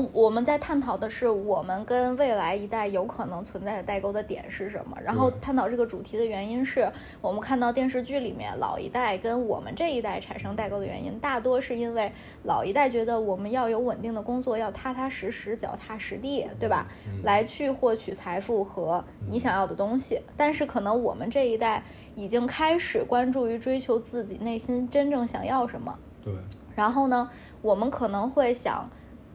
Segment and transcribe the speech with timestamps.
[0.00, 6.90] 能我们在探讨的是我们跟未来一代有可能存在的代沟的点是什么，然后探讨这个主题的原因是
[7.20, 12.12] 我们看到电视剧里面老一代跟我们这一代产生代沟的原因，大多是因为
[12.44, 16.86] 老一代觉得我们要有稳定的工作，要踏踏实实、脚踏实地，对吧？
[17.22, 21.82] 来去获取财富和你想要的东西，但是可能我们这一代
[22.14, 25.98] 已经开始关注于追求自己内心真正想要什么。
[26.22, 26.32] 对，
[26.74, 27.28] 然后呢，
[27.62, 28.88] 我们可能会想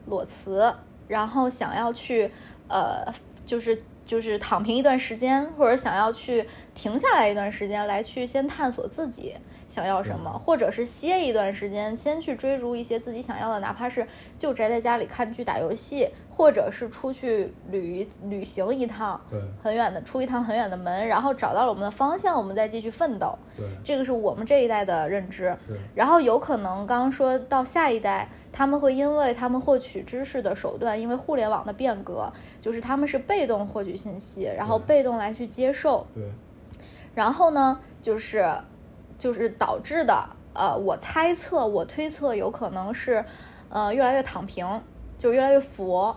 [0.06, 0.74] 裸辞，
[1.08, 2.30] 然后想要去，
[2.68, 3.04] 呃，
[3.44, 9.34] 就是就是躺平一段时间，或者想要去停下来一段时间，来去先探索自己
[9.68, 14.06] 想要什么，或者是歇一段时间，先去追逐一些自己想要的，哪怕是
[14.38, 16.08] 就宅在家里看剧、打游戏。
[16.36, 23.36] 或者是出去旅旅行一趟，对，很远的出一趟很远的门，然后找到了我们的方向，我们再继续奋斗。
[23.56, 25.56] 对，这个是我们这一代的认知。
[25.94, 36.06] 然后有可能刚刚说到下一代，他们会因为他们获取知识的手段，因为互联网的变革，就是他们是被动获取信息，然后被动来去接受。
[36.14, 36.22] 对。
[37.14, 38.46] 然后呢，就是
[39.18, 43.24] 就是导致的，呃，我猜测，我推测有可能是，
[43.70, 44.66] 呃，越来越躺平，
[45.16, 46.14] 就越来越佛。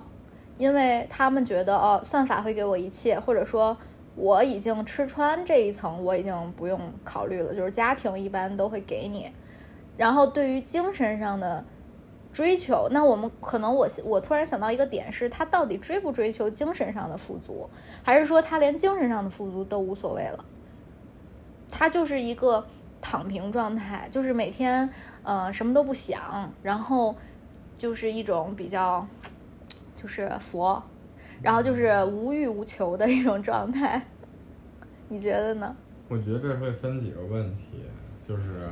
[0.59, 3.75] 因为他们觉得，哦，算法会给我一切，或者说
[4.17, 7.55] 我已经吃穿这一层，我已经不用考虑了。
[7.55, 9.31] 就是家庭一般都会给你，
[9.95, 11.63] 然后对于精神上的
[12.33, 17.69] 追求，那我们可能我我突然想到一个点是，他到底追不追求精神上的富足，
[18.03, 20.43] 还是说他连精神上的富足都无所谓了？
[21.71, 22.67] 他就是一个
[22.99, 24.89] 躺平状态，就是每天
[25.23, 27.15] 呃什么都不想，然后
[27.77, 29.07] 就是一种比较。
[29.99, 30.81] 就是佛，
[31.41, 34.01] 然后就是无欲无求的一种状态，
[35.09, 35.75] 你觉得呢？
[36.07, 37.83] 我觉得这会分几个问题，
[38.25, 38.69] 就是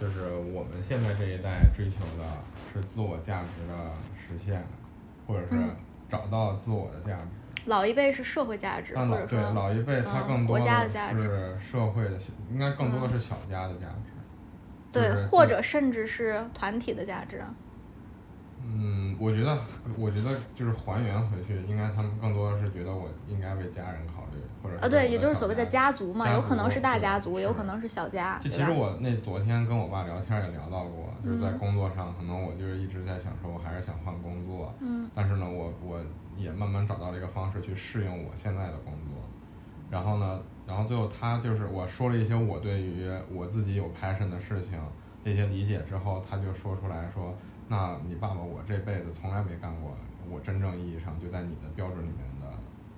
[0.00, 2.24] 就是我们现在这一代追求的
[2.72, 4.64] 是自我价值的实现，
[5.26, 5.58] 或者是
[6.08, 7.28] 找到自我的价值。
[7.64, 10.88] 老一辈是社会价值，或者对老一辈他更多的
[11.18, 12.16] 是社会的，
[12.52, 14.12] 应该更多的是小家的价值。
[14.92, 17.42] 对，或者甚至是团体的价值。
[18.62, 19.58] 嗯，我觉得，
[19.96, 28.38] 我觉得就是还原回去，应该他们更多的是觉得我应该为家人考虑，或者啊，对，也就是所谓的家族嘛，有可能是大家族，有可能是小家。
[28.42, 34.74] 就其实我那昨天跟我爸聊天也聊到过，就是在工作上，可能我就是一直在想说，我还是想换工作。
[34.80, 35.08] 嗯。
[35.14, 36.00] 但是呢，我我
[36.36, 39.16] 也慢慢找到了一个方式去适应我现在的工作。
[39.90, 44.78] 然后呢，然后最后他就是我说了一些我对于我自己有 passion 的事情
[45.24, 47.34] 那些理解之后，他就说出来说。
[47.68, 49.94] 那你爸爸，我这辈子从来没干过
[50.30, 52.46] 我真正意义上就在你的标准里面的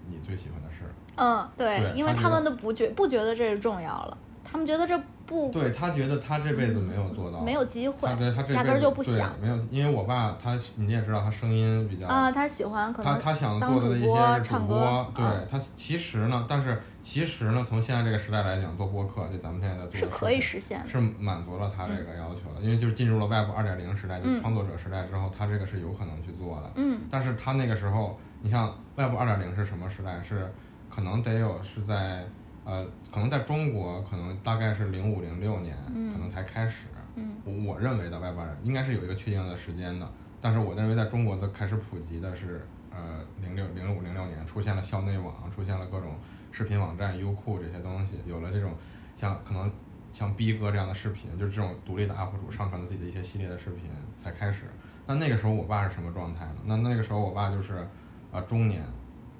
[0.06, 0.84] 你最喜欢的事。
[1.16, 5.00] 嗯，对，因为他们都不觉不觉得这是重要了，他们觉得这。
[5.28, 30.22] 不，对他觉得他这辈子没有做到，没有机会，他他压根就不想，没有，因为我爸他你也知道他声音比较啊，他喜欢可能他他想做的一些主播，对他其实呢，但是其实呢，从现在这个时代来讲，做播客就咱们现在在做是可以实现，是满足了他这个要求的，因为就是进入了 Web 二点零时代，就创作者时代之后，他这个是有可能去做的，嗯，但是他那个时候，你像 Web 二点零是什么时代？
[30.26, 30.50] 是
[30.88, 32.24] 可能得有是在。
[32.68, 35.74] 呃，可能在中国，可能大概是零五零六年，
[36.12, 36.84] 可能才开始。
[37.14, 40.06] 嗯，我我认为的外边人应该是有一个确定的时间的，
[40.38, 46.14] 但是我认为在中国的开始普及的是，呃，零六零五零六年出现了校内网，出现了各种
[46.52, 48.74] 视频网站、优酷这些东西，有了这种
[49.16, 49.72] 像可能
[50.12, 53.84] 像逼哥这样的视频，就是这种独立的 UP 主上传的自己的一些系列的视频
[54.22, 54.64] 才开始。
[55.06, 56.56] 那那个时候我爸是什么状态呢？
[56.66, 57.88] 那那个时候我爸就是，
[58.30, 58.84] 呃，中年，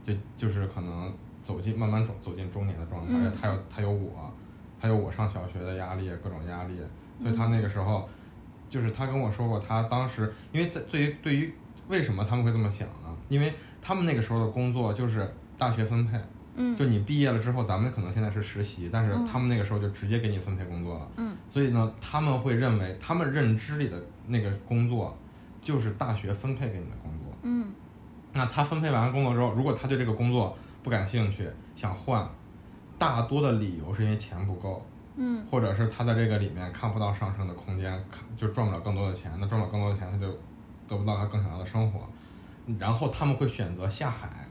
[0.02, 1.12] 就就是可能。
[1.42, 4.32] 走进慢慢走走进中年的状态，他有他有我，
[4.78, 6.76] 还有我上小学的压力，各种压力，
[7.22, 8.08] 所以他那个时候，
[8.68, 11.52] 就是他跟我说过，他当时因为在对于对于
[11.88, 13.16] 为什么他们会这么想呢？
[13.28, 16.18] 因为他们那个时候的工作就是大学分配，
[16.56, 25.16] 嗯，就你毕业了之后，咱们可能现在是实习，但是他们那个时候就直接给你分配工作了，嗯，所以呢，他们会认为他们认知里的那个工作
[25.62, 27.66] 就是大学分配给你的工作，嗯，
[28.32, 30.56] 那他分配完工作之后，如果他对这个工作
[30.88, 31.46] 不感兴趣，
[31.76, 32.26] 想换，
[32.96, 34.82] 大多的理由是因为钱不够，
[35.16, 38.02] 嗯，或者是他在这个里面看不到上升的空间，
[38.38, 39.30] 就赚不了更多的钱。
[39.38, 40.26] 那赚不了更多的钱，他就
[40.88, 42.00] 得不到他更想要的生活。
[42.78, 44.48] 然后他们会选择下海，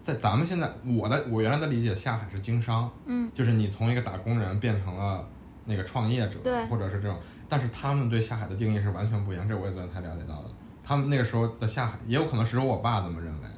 [0.00, 5.22] 在咱们现在我的我原来的理解，下海是经商，嗯，就是你从一个打工人变成了
[5.66, 7.14] 那个创业者，对，或者是这种。
[7.50, 10.44] 但是他们对下海的定义是完全不一样，这我也昨天才了解到的。
[10.82, 13.48] 他们那个时候的下海，也有可能是我爸这么认为。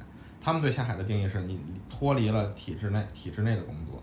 [0.45, 1.57] 他们对下海的定义是你
[1.93, 4.01] 脱离了体制内体制内的工作，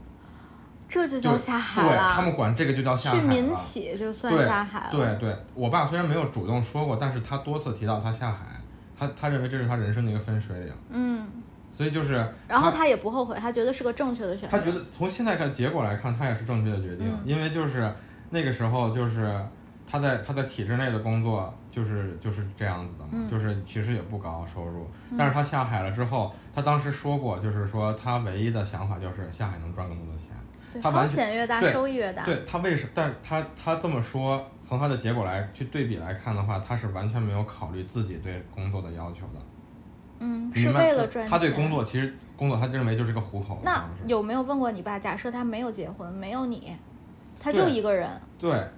[0.89, 1.89] 这就叫下海了。
[1.89, 4.91] 对他们管这个就叫下海去民企就算下海了。
[4.93, 8.61] 对对，我爸虽然没有主动说过，但是他多次提到他下海，
[8.99, 11.27] 他他认为这是他人生的一个分水岭，嗯，
[11.73, 12.15] 所以就是
[12.47, 14.57] 然后他他也不后悔，他觉得是个正确的选择。
[14.57, 17.93] 他觉得从现在看结果来看，他也是正确的决定，嗯因为就是
[18.31, 19.45] 那个时候就是
[19.91, 24.87] 他在他在体制内的工作就是就是这样子的嘛，嗯就是其实也不高收入，
[25.19, 30.29] 但是他下海了之后，他当时说过，就是说他唯一的想法就是下海能赚更多的钱。
[30.73, 32.25] 对，他风险越大，收益越大。
[32.25, 39.41] 对他为什，但是他他这么说，从他的结果来去对比来看的话，他是完全没有考虑自己对工作的要求的。
[40.21, 41.29] 嗯，是为了赚钱。
[41.29, 43.85] 他对工作其实工作他认为就是个糊口那。
[44.07, 44.99] 有没有问过你爸？
[44.99, 46.77] 假设他没有结婚，没有你，
[47.41, 48.09] 他就一个人，
[48.39, 48.69] 对对，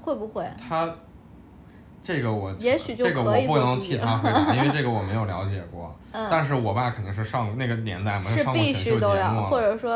[0.00, 0.44] 会不会？
[0.56, 0.88] 他
[2.02, 5.94] 这个我也许就这个我不能替他回答，因为这个我没有了解过。
[6.12, 9.94] 嗯，但是我爸肯定是上那个年代嘛，是必上过选秀须都要，节目或者说，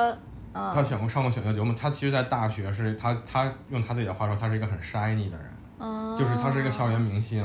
[0.52, 1.72] 嗯他选过上过选秀节目。
[1.72, 5.46] 他其实，在大学是他他用他自己的话说，他是一个很 shiny 的人，
[5.80, 7.42] 嗯，就是他是一个校园明星，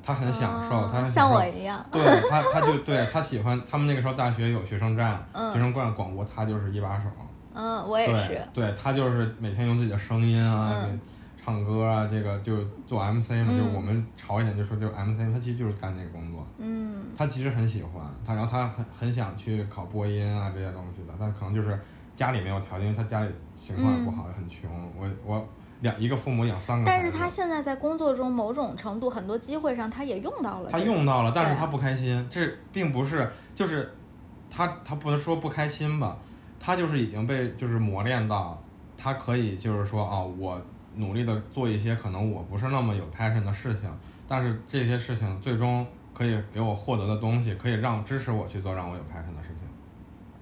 [0.00, 7.04] 他很享受，啊他像我一样，对他，他就对他喜欢他们那个时候大学有学生站，嗯学生站广播，他就是一把手。
[7.52, 10.86] 嗯，我也对是，对他就是每天用自己的声音啊，
[11.44, 12.56] 唱歌啊，这个就
[12.86, 13.58] 做 MC 嘛，嗯。
[13.58, 16.46] 就是我们潮一点就说就是 MC，他其实就是干那个工作。
[16.58, 17.04] 嗯。
[17.16, 21.78] 他其实很喜欢他，然后他很很想去考播音啊这些东西的，但可能就是
[22.16, 24.70] 家里没有条件，因为他家里情况也不好，也很穷。
[24.98, 25.46] 我我
[25.80, 33.92] 两一个父母养三个，但是他现在在工作中某种程度很多机会上，他也用到了、他这个，用到了，但是他不开心，这并不是就是
[34.50, 36.16] 他他不能说不开心吧，
[36.58, 38.62] 他就是已经被就是磨练到，
[38.96, 40.58] 他可以就是说啊，我
[40.96, 43.90] 努力的做一些可能我不是那么有 passion 的事情，
[44.28, 49.68] 但是这些事情最终可以给我获得的东西，可以让支持我去做让我有 passion 的事情。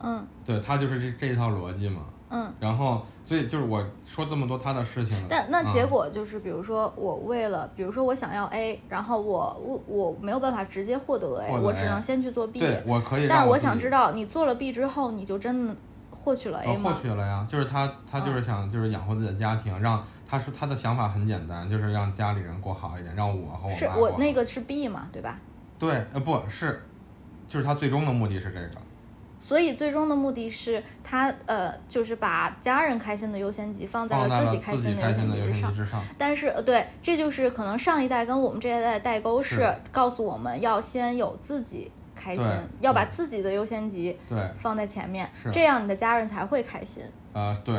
[0.04, 2.52] 嗯对他就是这这一套逻辑嘛，嗯。
[2.58, 12.58] 然后所以就是我说这么多他的事情，但那结嗯果就是，比如说我为了，比如说我想要 A，然后我我我没有办法直接获得 A，获得我只能先去做 B。
[12.58, 15.76] 对我可以但我想知道，你做了 B 之后，你就真的
[16.10, 17.00] 获取了 A 吗，获？
[17.00, 25.38] 取了呀，就是他，他就是想就是养活自己的家庭，让他说他的想法很简单，就是让家里人过好一点，让我和我是我那个是 B 嘛，对吧？
[25.78, 26.82] 对，呃，不是，
[27.46, 28.80] 就是他最终的目的是这个，
[29.38, 35.02] 所以最终的目的是他呃，就是把家人开心的优先级放在了了自己开心的
[35.36, 36.02] 优先级之上。
[36.16, 42.46] 但是呃，对，这就是可能上一代跟我们这一代的代沟是是告诉我们要先有自己开心，
[42.80, 47.04] 要把自己的优先级对，放在前面是，这样你的家人才会开心。
[47.34, 47.74] 呃，对，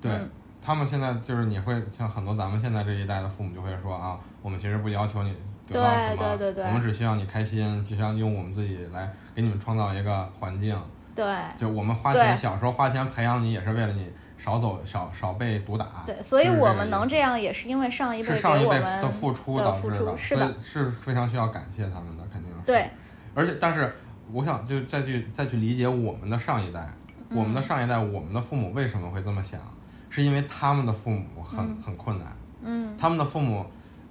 [0.00, 0.12] 对。
[0.12, 0.30] 嗯
[0.68, 5.34] 他们现在就是你会像很多咱们现在这一代的父母就会说啊，我们其实不要求你
[5.66, 6.64] 得到对什么，对对对。
[6.66, 10.78] 我们只希望你开心，只希望用我们自己来给你们创造一个环境，
[11.14, 11.24] 对。
[11.58, 22.60] 就我们花钱小时候花钱培养你也是为了你少走少少被毒打，对，所以我们能这样，也是因为上一辈是上一辈的付出导致的，是的，是非常需要感谢他们的，肯定是。
[22.66, 22.90] 对，
[23.34, 23.96] 而且但是
[24.30, 26.86] 我想就再去再去理解我们的上一代，
[27.30, 29.58] 我们的上一代，我们的父母为什么会这么想，
[30.10, 31.80] 是因为他们的父母很、嗯。
[31.80, 32.96] 很困难，嗯。
[32.96, 33.64] 他们的父母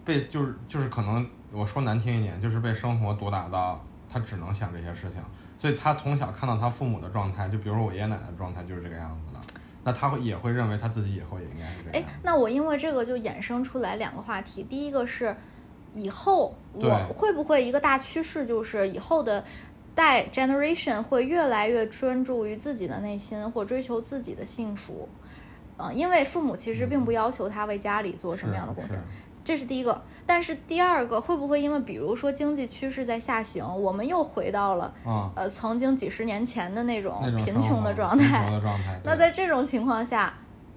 [0.05, 5.21] 被就是就是可能我说难听一点，就是被生活毒打到他只能想这些事情，
[5.57, 9.39] 所以他从小看到他父母的状态，就比如说我爷爷奶奶的状态就是这个样子的，
[9.83, 15.35] 那他会也会认为他自己以后也应该是这样那我因为这个就衍生出来两个话题，第一个是
[15.93, 19.43] 以后我会不会一个大趋势就是以后的
[19.95, 25.09] 代 generation 会越来越专注于自己的内心或追求自己的幸福。
[25.77, 29.03] 嗯，因为父母其实并不要求他为家里做什么样的贡献是，
[29.43, 30.01] 这是第一个。
[30.25, 38.49] 但是第二个，会不会因为比如说经济趋势在下行，我们又回到了啊、呃曾经几十年前的那种贫穷的状态。
[39.03, 40.33] 那在这种情况下，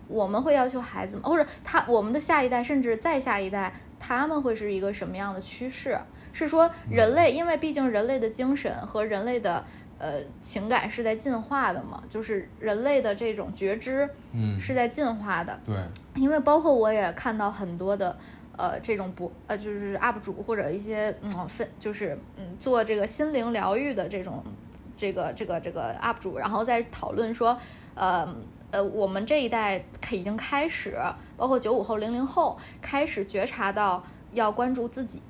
[0.07, 5.99] 我们会要求孩子们，或者他我们的下一代，甚至再下一代，他们会是一个什么样的趋势？
[6.33, 9.65] 是说人类，因为毕竟人类的精神和人类的
[10.01, 15.61] 呃情感是在进化的嘛，就是人类的这种觉知嗯，是在进化的。
[15.65, 15.77] 对，
[16.17, 18.17] 因为包括我也看到很多的。
[18.57, 24.45] 呃，这种博呃，就是 UP 主或者一些嗯分，就是嗯做这个心灵疗愈的这种
[24.99, 27.59] 这个这个这个 UP 主，然后在讨论说，
[27.95, 28.29] 呃
[28.71, 30.99] 呃，我们这一代已经开始，
[31.39, 35.23] 包括九五后、零零后开始觉察到要关注自己，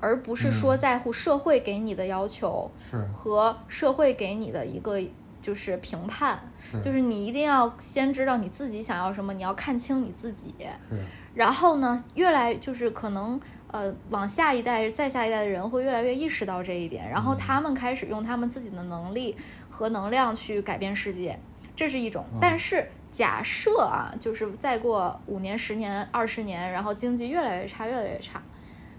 [0.00, 0.78] 而不是说嗯。
[0.78, 2.96] 在乎社会给你的要求是。
[3.12, 5.00] 和社会给你的一个
[5.42, 6.80] 就是评判，是。
[6.80, 10.54] 就是你一定要先知道你自己想要什么，你要看清你自己。
[10.88, 10.96] 是，
[11.34, 19.36] 然后呢，越来就是可能呃，往下一代、再下一代的人会越来越意识到这一点，然后他们开始用他们自己的能力
[19.70, 21.38] 和能量去改变世界，
[21.76, 22.24] 这是一种。
[22.40, 28.42] 但是假设啊，就是再过五年、十年、二十年，然后经济越来越差、越来越差，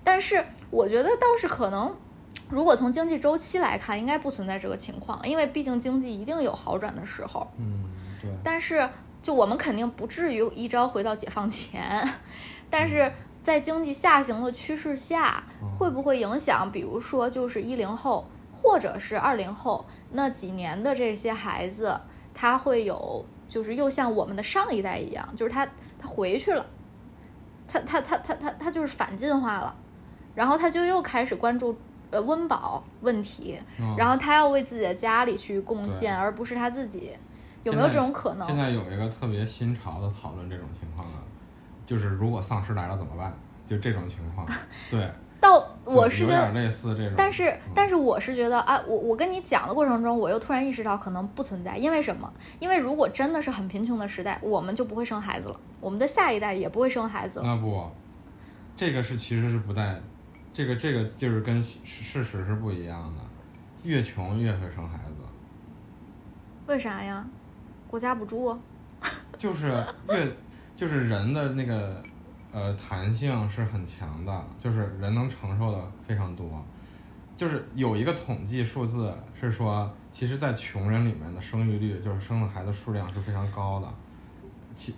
[0.03, 1.96] 但是我觉得倒是可能。
[2.50, 7.50] 如果从经济周期来看，应该不存在这个情况，因为毕竟经济一定有好转的时候。
[7.58, 7.86] 嗯，
[8.22, 8.29] 对。
[8.43, 8.86] 但是，
[9.24, 12.05] 就我们肯定不至于一朝回到解放前，
[12.70, 13.10] 但是
[13.41, 15.41] 在经济下行的趋势下，
[15.79, 16.70] 会不会影响？
[16.70, 21.98] 比如说，就是一零后或者是二零后那几年的这些孩子，
[22.34, 25.65] 他会有，就是又像我们的上一代一样，就是他
[25.98, 26.65] 他回去了，
[27.65, 29.74] 他他他他他他就是反进化了，
[30.35, 31.77] 然后他就又开始关注。
[32.11, 33.57] 呃，温饱问题，
[33.97, 37.09] 然后他要为自己的家里去贡献，而不是他自己，
[37.63, 38.45] 有没有这种可能？
[38.45, 41.17] 现在有一个特别新潮的讨论这种情况的，
[41.85, 43.33] 就是如果丧尸来了怎么办？
[43.65, 44.45] 就这种情况，
[44.91, 45.09] 对。
[45.39, 52.29] 到我是觉得类似这种，但是但是我是觉得啊，我我跟你讲的过程中，我又突然意识到可能不存在，因为什么？
[52.59, 57.45] 因为如果真的是很贫穷的时代，我们就不会生孩子了，我们的下一代也不会生孩子了。
[57.45, 57.89] 那不，
[58.75, 59.95] 这个是其实是不带。
[60.53, 63.22] 这个这个就是跟事实是不一样的，
[63.84, 65.13] 越穷越会生孩子。
[66.67, 67.25] 为啥呀？
[67.88, 68.58] 国家补助？
[69.38, 70.27] 就是越
[70.75, 72.03] 就是人的那个
[72.51, 76.63] 呃弹性是很强的，就是人能承受的非常多。
[77.36, 83.88] 就是有一个统计数字是说，其实，在穷人里面的生育率，就是生的孩子数量是非常高的。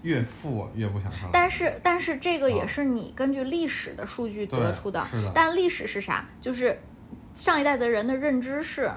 [0.02, 5.06] 越富越不想生，但是但是这个也是你根据历史的数据得出的。
[5.10, 5.32] 是的。
[5.34, 6.26] 但历史是啥？
[6.40, 6.80] 就是
[7.34, 8.90] 上一代的人的认知是，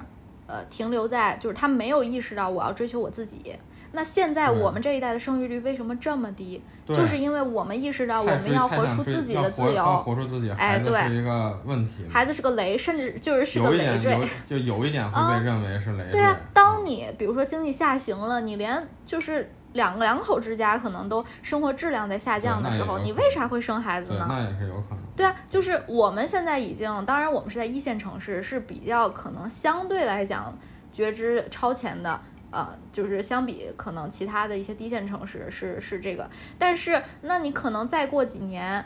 [0.46, 3.54] 呃，停留在就是他没有意识到我要追求我自己。
[3.92, 6.62] 那现在我们这一代的生育率为什么这么低？
[6.88, 10.50] 就是因为我们意识到我们要活出自己的自由，活出自己。
[10.50, 12.04] 哎，对，是一个问题。
[12.08, 14.16] 孩子是个雷，甚至就是是个累赘。
[14.48, 16.12] 就有一点会被认为是累赘。
[16.12, 19.50] 对啊，当你比如说经济下行了，你连就是。
[19.76, 24.26] 两个两口之家可能都生活质量在下降的时候，你为啥会生孩子呢？
[24.28, 24.98] 那也是有可能。
[25.14, 30.52] 对啊，就是我们现在已经，当然我们是在一线城市，是比较可能相对来讲
[30.92, 36.28] 觉知超前的，呃，就是相比可能其他的一些低线城市是是这个。
[36.58, 38.84] 但是，那你可能再过几年，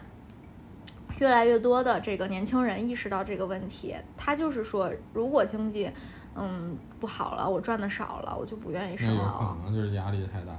[1.18, 5.90] 越来越多的这个年轻人意识到这个问题，他就是说，如果经济
[6.36, 9.56] 嗯不好了，我赚的少了，我就不愿意生了。
[9.58, 10.52] 可能就是压力太大。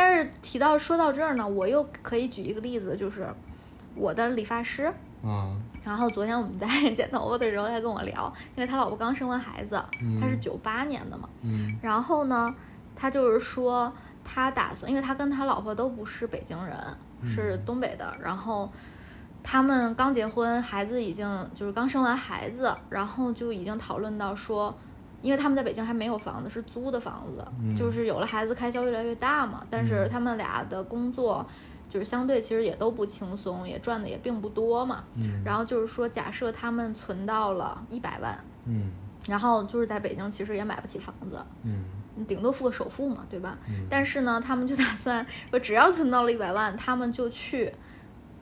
[0.00, 3.26] 但是提到说到这儿呢，我又可以举一个例子，就是
[3.96, 9.82] 我的理发师，嗯，然后昨天我们在 剪头发的时候，他跟我聊，因为他老婆刚生完孩子，
[10.20, 12.54] 他是九八年的嘛，嗯，然后呢，
[12.94, 16.76] 他就是说他打算，因为他跟他老婆都不是北京人，
[17.26, 18.70] 是东北的，然后
[19.42, 24.72] 他们刚结婚，孩子已经就是刚生完孩子，然后就已经讨论到说。
[25.20, 27.44] 因为他们在北京还没有房子，是租的房子，
[27.76, 29.66] 就是有了孩子开销越来越大嘛。
[29.68, 31.44] 但是他们俩的工作
[31.88, 35.02] 就是相对其实也都不轻松，也赚的也并不多嘛。
[35.44, 38.92] 然后就是说，假设他们存到了一百万，嗯，
[39.26, 41.82] 然后就是在北京其实也买不起房子，嗯，
[42.26, 43.58] 顶多付个首付嘛，对吧？
[43.90, 47.72] 但是呢，他们就打算说，只要存到了一百万，他们就去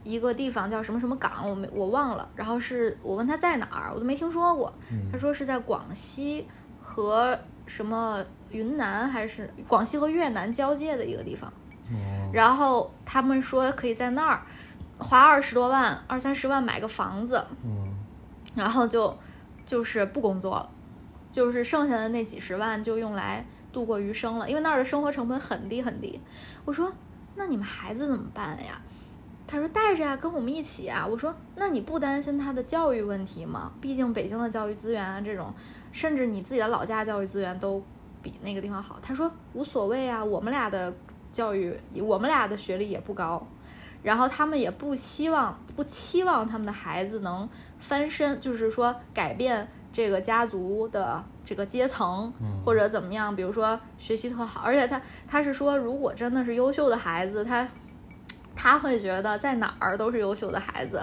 [0.04, 2.28] 一个地方叫什么什么港，我没我忘了。
[2.34, 4.70] 然后是我问他在哪儿，我都没听说过。
[5.10, 6.46] 他说是在广西。
[6.86, 11.52] 和什么云南还是广西和越南交界的一个地方，
[12.32, 14.40] 然后他们说可以在那儿
[14.98, 17.44] 花二十多万、二三十万买个房子，
[18.54, 19.18] 然后就
[19.66, 20.70] 就是不工作了，
[21.32, 26.18] 就是剩下的那几十万就用来度过余生了，因为那儿的生活成本很低很低。
[26.64, 26.90] 我说
[27.34, 28.80] 那你们孩子怎么办呀？
[29.48, 31.06] 他说带着呀，跟我们一起啊。
[31.06, 33.72] 我说那你不担心他的教育问题吗？
[33.80, 35.52] 毕竟北京的教育资源啊这种。
[35.96, 37.82] 甚至你自己的老家教育资源都
[38.20, 38.98] 比那个地方好。
[39.00, 40.92] 他说无所谓啊，我们俩的
[41.32, 43.46] 教育，我们俩的学历也不高，
[44.02, 47.48] 然后他们也不希望、不期望他们的孩子能
[47.78, 52.30] 翻身，就是说改变这个家族的这个阶层
[52.62, 53.34] 或者怎么样。
[53.34, 57.66] 比如说学习特好，而且他他是说，如果真的是优秀的孩子，他
[58.54, 61.02] 他会觉得在哪儿都是优秀的孩子。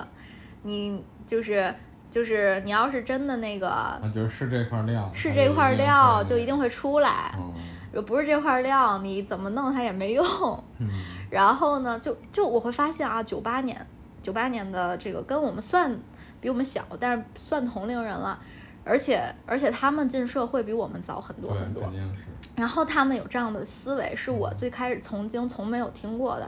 [0.62, 1.74] 你就是。
[2.14, 7.34] 就是你要是真的那个，就是是这块料，是这块料就一定会出来。
[7.92, 10.64] 嗯，不是这块料，你怎么弄它也没用。
[10.78, 10.88] 嗯，
[11.32, 13.88] 然后呢，就就我会发现啊，九八年，
[14.22, 15.92] 九八年的这个跟我们算
[16.40, 18.40] 比我们小，但是算同龄人了。
[18.84, 21.84] 而且而且他们进社会比我们早很多很多，
[22.56, 26.48] 然后他们有这样的思维，是我最开始曾经从没有听过的，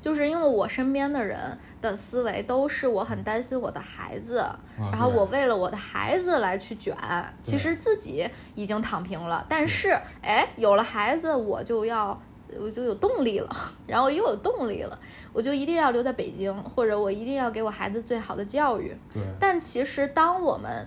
[0.00, 1.38] 就是因为我身边的人
[1.80, 4.44] 的思维都是我很担心我的孩子，
[4.76, 6.96] 然后我为了我的孩子来去卷，
[7.40, 12.20] 其实自己已经躺平了，但是哎，有了孩子我就要
[12.58, 14.98] 我就有动力了， 然后又有动力了，
[15.32, 18.92] 我就一定要留在北京，或者我一定要给我孩子最好的教育。
[19.12, 20.84] 对，但其实当我们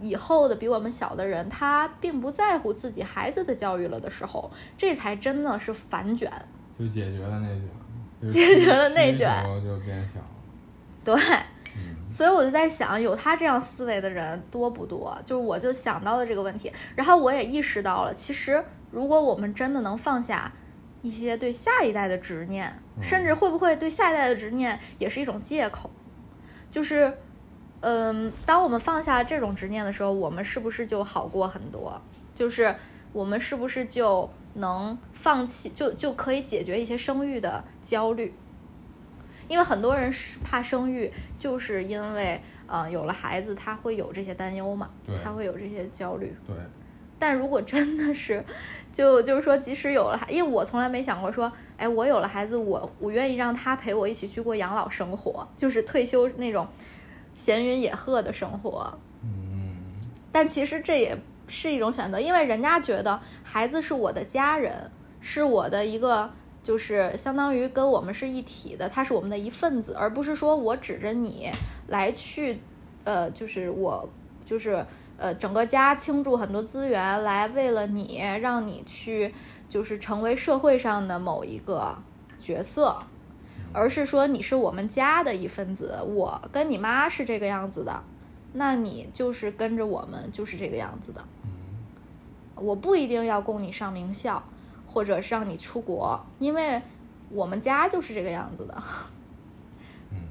[0.00, 6.30] 以后的比我们小的人，他并不在乎自己孩子的教育了的时候，这才真的是反卷。
[6.78, 7.60] 就解决了内
[8.20, 9.28] 卷，解决了内卷
[9.64, 10.26] 就变小了。
[11.04, 11.14] 对，
[11.76, 15.16] 嗯所以我就在想，有他这样思维的人多不多？
[15.26, 20.52] 就是我就想到了这个问题，然后我也意识到了，其实如果我们真的能放下
[21.02, 25.90] 一些对下一代的执念，嗯甚至会不会对下一代的执念也是一种借口？
[26.70, 27.12] 就是，
[27.80, 32.00] 嗯，当我们放下这种执念的时候，我们是不是就好过很多？
[32.34, 32.74] 就是
[33.12, 38.34] 我们是不是就能放弃，就就可以解决一些生育的焦虑？
[39.48, 44.90] 因为很多人是怕生育，就是因为呃有了孩子，他会有这些担忧嘛，
[45.24, 46.36] 他会有这些焦虑。
[46.46, 46.54] 对，
[47.18, 48.44] 但如果真的是，
[48.92, 56.66] 就就是说，即使有了孩，因为我从来没想过说，哎，我有了孩子，我我愿意让他陪我一起去过养老生活，就是退休那种
[57.38, 58.92] 闲云野鹤的生活。
[59.22, 59.76] 嗯，
[60.32, 61.16] 但其实这也
[61.46, 64.90] 是一种选择，因为人家觉得孩子是我的家人，
[65.20, 66.28] 是我的一个，
[66.64, 71.48] 就是相当于跟我们是一体的，他是我们的一份子，而不是说我指着你
[71.86, 72.58] 来去，
[73.04, 74.08] 呃，就是我
[74.44, 74.84] 就是
[75.16, 79.32] 呃整个家倾注很多资源来为了你，让你去
[79.68, 81.96] 就是成为社会上的某一个
[82.40, 82.96] 角色。
[83.72, 88.02] 而是说你是我们家的一份子，我跟你妈是这个样子的，
[88.54, 91.24] 那你就是跟着我们就是这个样子的。
[92.54, 94.42] 我不一定要供你上名校，
[94.86, 96.80] 或者是让你出国，因为
[97.30, 98.82] 我们家就是这个样子的。
[100.10, 100.18] 嗯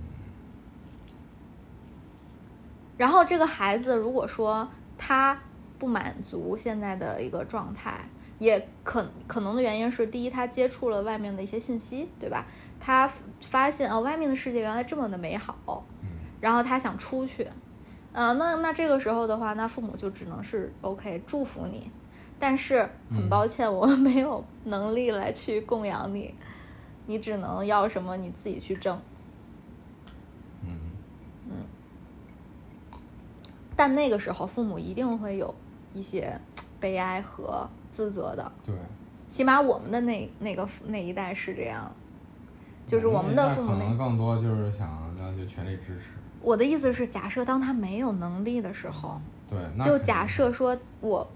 [2.98, 4.67] 然后这个孩子如果说
[4.98, 5.39] 他
[5.77, 12.46] 不满足现在的一个状态，也可可能的原因是，第一，他接触了外面的一些信息，对吧？
[12.79, 13.10] 他
[13.41, 16.10] 发现哦，外面的世界原来这么的美好，嗯。
[16.39, 17.47] 然后他想出去，
[18.13, 21.89] 呃，那那这个时候的话，那父母就只能是 OK 祝福你，
[22.39, 23.30] 但是很嗯。
[23.30, 26.36] 抱歉，我们没有能力来去供养你，
[27.06, 28.99] 你只能要什么你自己去挣。
[30.62, 30.78] 嗯。
[33.75, 35.54] 但那个时候，父母一定会有
[35.93, 36.39] 一些
[36.80, 38.75] 悲哀和自责的，对，
[39.30, 41.91] 起码我们的那那个那一代是这样，
[42.88, 44.88] 就是我们的父母那可能更多就是想
[45.19, 46.06] 要就全力支持。
[46.41, 49.19] 我的意思是，假设当他没有能力的时候，
[49.50, 51.28] 对，那就假设说我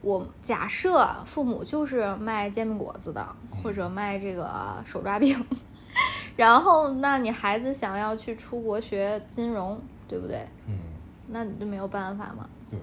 [0.00, 3.26] 我假设父母就是卖煎饼果子的，
[3.62, 5.44] 或者卖这个手抓饼，
[6.36, 10.46] 然后那你孩子想要去出国学金融，对不对？
[10.68, 10.78] 嗯，
[11.26, 12.48] 那你就没有办法嘛。
[12.70, 12.78] 对，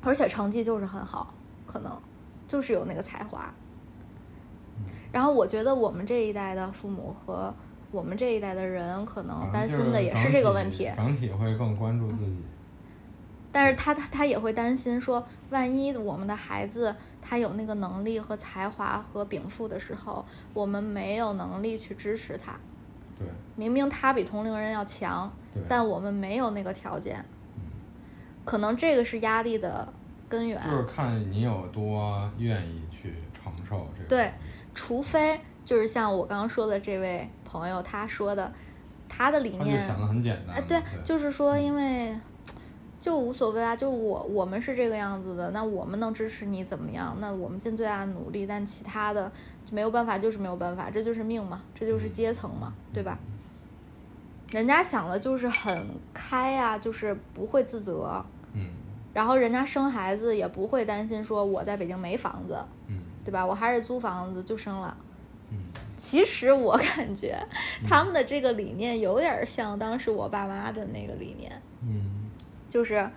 [0.00, 1.34] 而且成绩就是很好，
[1.66, 2.00] 可能
[2.48, 3.52] 就是有那个才华。
[5.12, 7.54] 嗯然后我觉得我们这一代的父母和
[7.90, 10.90] 我们这一代的人，可能担心的也是这个问题。
[10.96, 12.36] 整体会更关注自己。
[13.52, 22.58] 但是他他他也会担心说，万一我们的孩子他有那个能力和才华和禀赋的时候，我们没有能力去支持他。
[23.18, 25.30] 对，明明他比同龄人要强，
[25.68, 27.22] 但我们没有那个条件，
[27.56, 27.62] 嗯
[28.46, 29.92] 可能这个是压力的
[30.26, 30.58] 根源。
[30.70, 34.08] 就是看你有多愿意去承受这个。
[34.08, 34.32] 对，
[34.74, 38.52] 除非就是像我刚刚说的这位朋友他说的，
[39.08, 40.56] 他的理念，想的很简单。
[40.56, 42.16] 哎，对，对，就是说，因为
[43.00, 47.16] 就无所谓啊，就我我们是这个样子的，那我们能支持你怎么样？
[47.20, 49.30] 那我们尽最大的努力，但其他的
[49.66, 53.18] 就没有办法，就是没有办法，这就是命嘛，这就是阶层嘛，对吧？
[54.50, 58.66] 人家想的就是很开呀、就是不会自责，嗯
[59.14, 63.44] 然后人家生孩子也不会担心说我在北京没房子，嗯对吧？
[63.44, 64.96] 我还是租房子就生了。
[65.50, 65.58] 嗯
[65.98, 67.38] 其实我感觉
[67.88, 72.28] 他们的这个理念有点像当时我爸妈的那个理念，嗯
[72.68, 73.08] 就是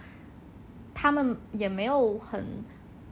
[0.94, 2.46] 他们也没有很，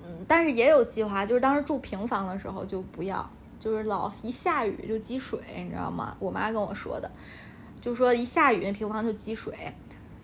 [0.03, 3.27] 嗯，但是也有计划，就是当时住平房的时候就不要，
[3.59, 6.15] 就是老一下雨就积水，你知道吗？
[6.19, 7.09] 我妈跟我说的，
[7.81, 9.55] 就说一下雨那平房就积水，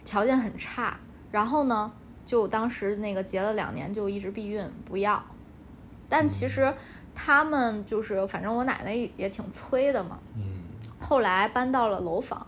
[0.05, 0.99] 条件很差，
[1.31, 1.91] 然后呢，
[2.23, 5.23] 就当时那个结了两年就一直避孕不要，
[6.09, 6.73] 但其实
[7.13, 10.41] 他们就是，反正我奶奶也挺催的嘛，嗯
[10.99, 12.45] 后来搬到了楼房，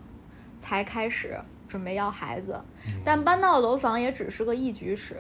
[0.60, 2.60] 才开始准备要孩子。
[2.86, 5.18] 嗯但搬到楼房也只是个一居室，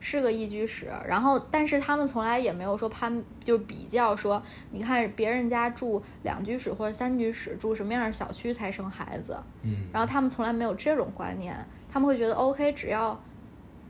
[0.00, 0.90] 是个一居室。
[1.06, 9.38] 然后，但是他们从来也没有说攀，就比较说，你看别人家住两居室或者三居室，住什么样的小区才生孩子。
[9.62, 11.56] 嗯，然后他们从来没有这种观念，
[11.90, 13.18] 他们会觉得 OK，只要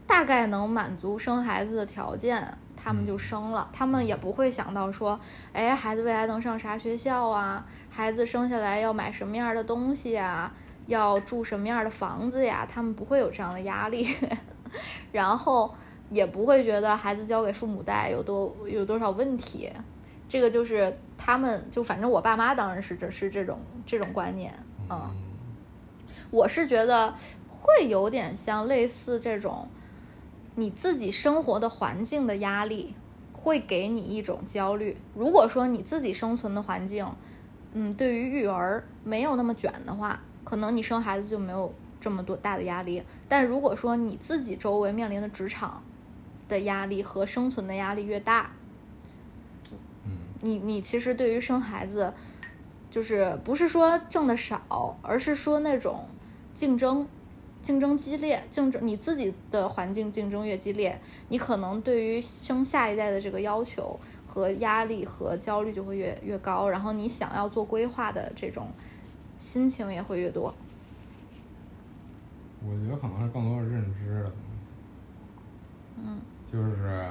[0.07, 3.69] 大概能满足生孩子的条件，他们就生了。
[3.73, 5.19] 他们也不会想到说，
[5.53, 7.65] 哎，孩子未来能上啥学校啊？
[7.91, 10.53] 孩子生下来要买什么样的东西啊？
[10.87, 14.07] 要住什么样的房子呀，他们不会有这样的压力，
[15.13, 15.73] 然后
[16.11, 19.71] 也不会觉得孩子交给父母带有多有多少问题。
[20.29, 24.53] 这个就是他们就反正我爸妈当然是这是这种这种观念
[24.89, 25.11] 啊。
[25.15, 25.33] 嗯
[26.31, 27.15] 我是觉得
[27.47, 29.69] 会有点像类似这种，
[30.55, 32.95] 你自己生活的环境的压力
[33.33, 34.97] 会给你一种焦虑。
[35.15, 37.07] 如果说你自己生存的环境，
[37.73, 43.03] 嗯，对于育儿没有那么卷的话，可能你生孩子就没有这么多大的压力。
[43.29, 45.83] 但如果说你自己周围面临的职场
[46.49, 48.51] 的压力和生存的压力越大，
[50.05, 50.13] 嗯
[50.43, 52.13] 你你其实对于生孩子，
[52.91, 56.05] 就是不是说挣的少，而是说那种
[56.53, 57.09] 竞争，
[57.63, 60.99] 竞争激烈，竞争你自己的环境竞争越激烈，
[61.29, 68.69] 你可能对于生下一代的这个要求和压力和焦虑就会越越高，然后你想要做规划的这种
[69.39, 70.53] 心情也会越多。
[72.65, 74.33] 我觉得可能是更多是认知的。
[76.05, 76.21] 嗯
[76.53, 77.07] 就是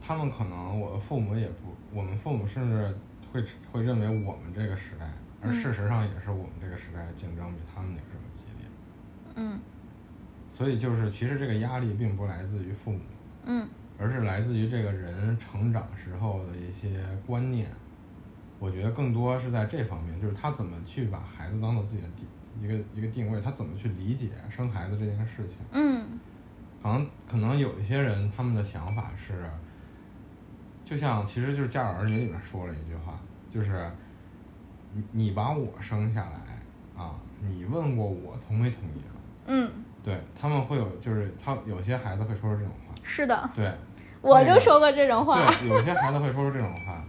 [0.00, 2.94] 他们可能我的父母也不，我们父母甚至
[3.32, 5.10] 会会认为我们这个时代，
[5.42, 8.68] 而嗯事实上也是我们这个时代竞争比他们那个时候激烈。
[9.36, 9.60] 嗯
[10.50, 13.00] 所以就是其实这个压力并不来自于父母，
[13.44, 17.68] 嗯而是来自于这个人成长时候的一些观念。
[18.58, 22.26] 我觉得更多是在这方面，就是他怎么去把孩子当做自己的定
[22.60, 25.58] 一个一个定位，他怎么去理解生孩子这件事情。
[25.70, 26.18] 嗯
[26.82, 29.48] 可能可能有一些人他们的想法是，
[30.84, 33.20] 就像其实就是《家有儿女》里面说了一句话，
[33.52, 33.88] 就是
[34.98, 39.14] 你你把我生下来啊，你问过我同没同意啊？
[39.46, 39.70] 嗯，
[40.02, 43.72] 对他们会有就是他有些孩子会说出这种话，是的，对
[44.20, 45.38] 我就说过这种话。
[45.60, 47.04] 对，有些孩子会说出这种话。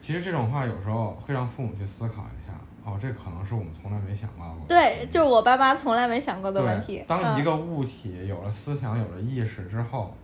[0.00, 2.52] 其实这种话有时候会让父母去思考一下，
[2.84, 4.68] 哦，这可能是我们从来没想到过的。
[4.68, 7.04] 对，就是我爸妈从来没想过的问题。
[7.06, 10.14] 当一嗯个物体有了思想、有了意识之后，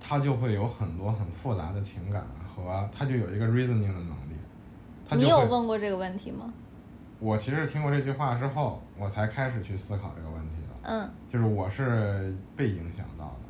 [0.00, 4.33] 它就会有很多很复杂的情感和它就有一个 reasoning 的能力。
[5.12, 6.52] 你有问过这个问题吗？
[7.20, 10.78] 我其实听过这句话之后，我才开始去思考这个问题的。
[10.82, 11.08] 嗯。
[11.30, 13.40] 就是我是被影响到的，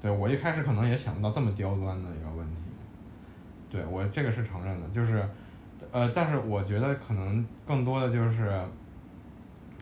[0.00, 2.56] 对我一开始可能也想不到这么刁钻的一个问题，
[3.70, 5.28] 对我这个是承认的，就是，
[5.92, 8.60] 呃，但是我觉得可能更多的就是，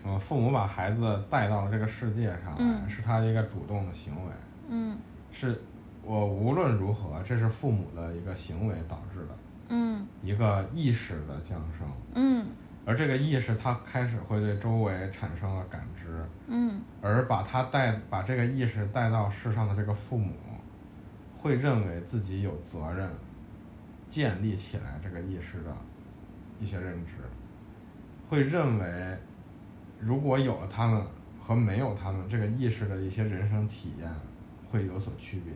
[0.05, 2.89] 呃，父母把孩子带到了这个世界上来，嗯。
[2.89, 4.33] 是他一个主动的行为，
[4.69, 4.97] 嗯。
[5.31, 5.61] 是
[6.03, 9.37] 我无论如何，这是父母的一个行为导致的
[9.69, 10.07] 嗯。
[10.23, 12.47] 一个意识的降生，嗯。
[12.85, 16.81] 而这个意识它开始会对周围产生了感知，嗯。
[17.03, 20.33] 而把它带把这个意识带到世上的这个父母，
[21.35, 23.11] 会认为自己有责任
[24.09, 25.77] 建立起来这个意识的
[26.61, 27.13] 一些认知，
[28.29, 29.19] 会认为
[29.99, 31.03] 如果有了他们
[31.41, 34.09] 和没有他们这个意识的一些人生体验
[34.71, 35.53] 会有所区别，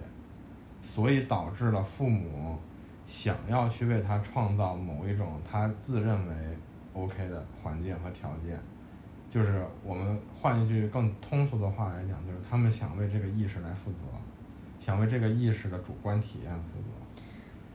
[0.83, 2.59] 所以导致了父母
[3.11, 6.35] 想要去为他创造某一种他自认为
[6.93, 8.57] OK 的环境和条件。
[9.29, 13.99] 就是我们换一句更通俗的话来讲，就是他们想为这个意识来负责，
[14.79, 17.25] 想为这个意识的主观体验负责。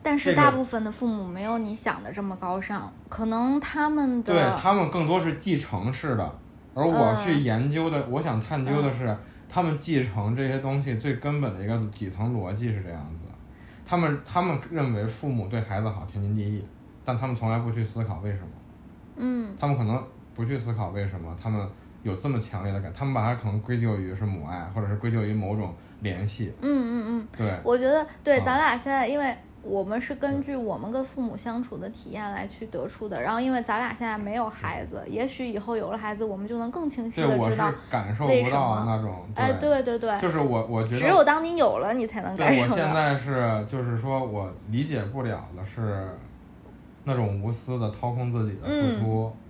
[0.02, 6.40] 但是大部分的父母没有你想的这么高尚，可能他们的对他们更多是继承式的，
[6.74, 9.18] 而我嗯去研究的，我想探究的是，
[9.50, 13.25] 他们继承这些东西最根本的一个底层逻辑是这样子的。
[13.86, 16.66] 他们他们认为父母对孩子好天经地义，
[17.04, 18.48] 但他们从来不去思考为什么。
[19.18, 21.66] 嗯他们可能不去思考为什么他们
[22.04, 26.52] 有这么强烈的感，他们把它可能归咎于是母爱，或者是归咎于某种联系。
[26.62, 29.38] 嗯嗯嗯，对，我觉得对，啊咱俩现在因为。
[29.66, 42.76] 我们是根据我们跟父母相处的体验来去得出的，然后因为咱俩现在没有孩子，也许以后有了孩子，我们就能更清晰的知道，感受不到那种，哎，对对对，就是我我觉得只有当你有了，你才能感受到。
[42.76, 46.08] 现在是就是说我理解不了的是
[47.04, 49.42] 那种无私的掏空自己的付出，嗯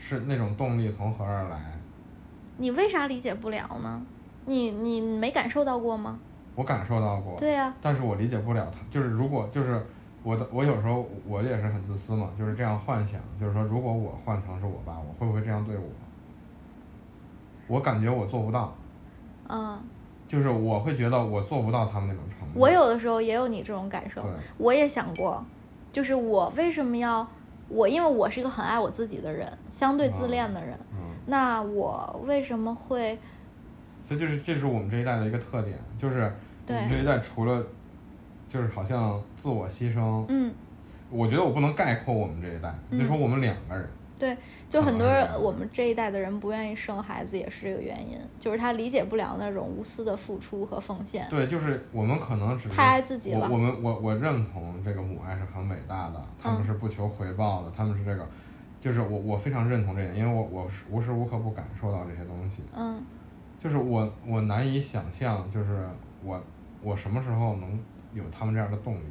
[0.00, 1.58] 是那种动力从何而来？
[2.58, 4.00] 你为啥理解不了呢？
[4.46, 6.20] 你你没感受到过吗？
[6.58, 8.80] 我感受到过，对呀、但是我理解不了他。
[8.90, 9.80] 就是如果就是
[10.24, 15.84] 我的我有时候我也是很自私嘛，就是这样幻想，就是说如果我换成是我爸，我会不会这样对我？
[17.68, 18.74] 我感觉我做不到，
[19.48, 19.78] 嗯，
[20.26, 22.58] 就是我会觉得我做不到他们那种程度。
[22.58, 24.24] 我有的时候也有你这种感受，
[24.56, 25.40] 我也想过，
[25.92, 27.24] 就是我为什么要
[27.68, 33.16] 我，因为我是一个很爱我自己的人，相对自恋的人，嗯，那我为什么会
[34.04, 36.34] 这就是这是我们这一代的一个特点，就是
[36.68, 36.80] 我对。
[36.80, 37.64] 们这一代除了
[38.48, 40.52] 就是好像自我牺牲，嗯。
[41.10, 42.98] 我觉得我不能概括我们这一代，嗯。
[42.98, 44.36] 就说我们两个人，对，
[44.68, 58.26] 就很多可能是这样我们这一代的人不愿意生孩子，也是这个原因，就是他理解不了那种无私的付出和奉献，对，就是我们可能只是太爱自己了我我们我我认同这个母爱是很伟大的，他们嗯是不求回报的，他们是这个，
[58.80, 63.02] 就是我我非常认同这点，因为我我是无时无刻不感受到这些东西，嗯。
[63.60, 65.88] 就是我我难以想象，就是
[66.22, 66.40] 我
[66.82, 67.78] 我什么时候能
[68.14, 69.02] 有他们这样的动力，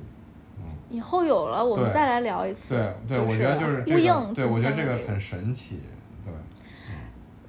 [0.58, 0.64] 嗯。
[0.90, 2.76] 以后有了，我们再来聊一次。
[2.76, 5.80] 对对，就我觉得就是呼这个，应对我觉得这个很神奇，
[6.24, 6.34] 对，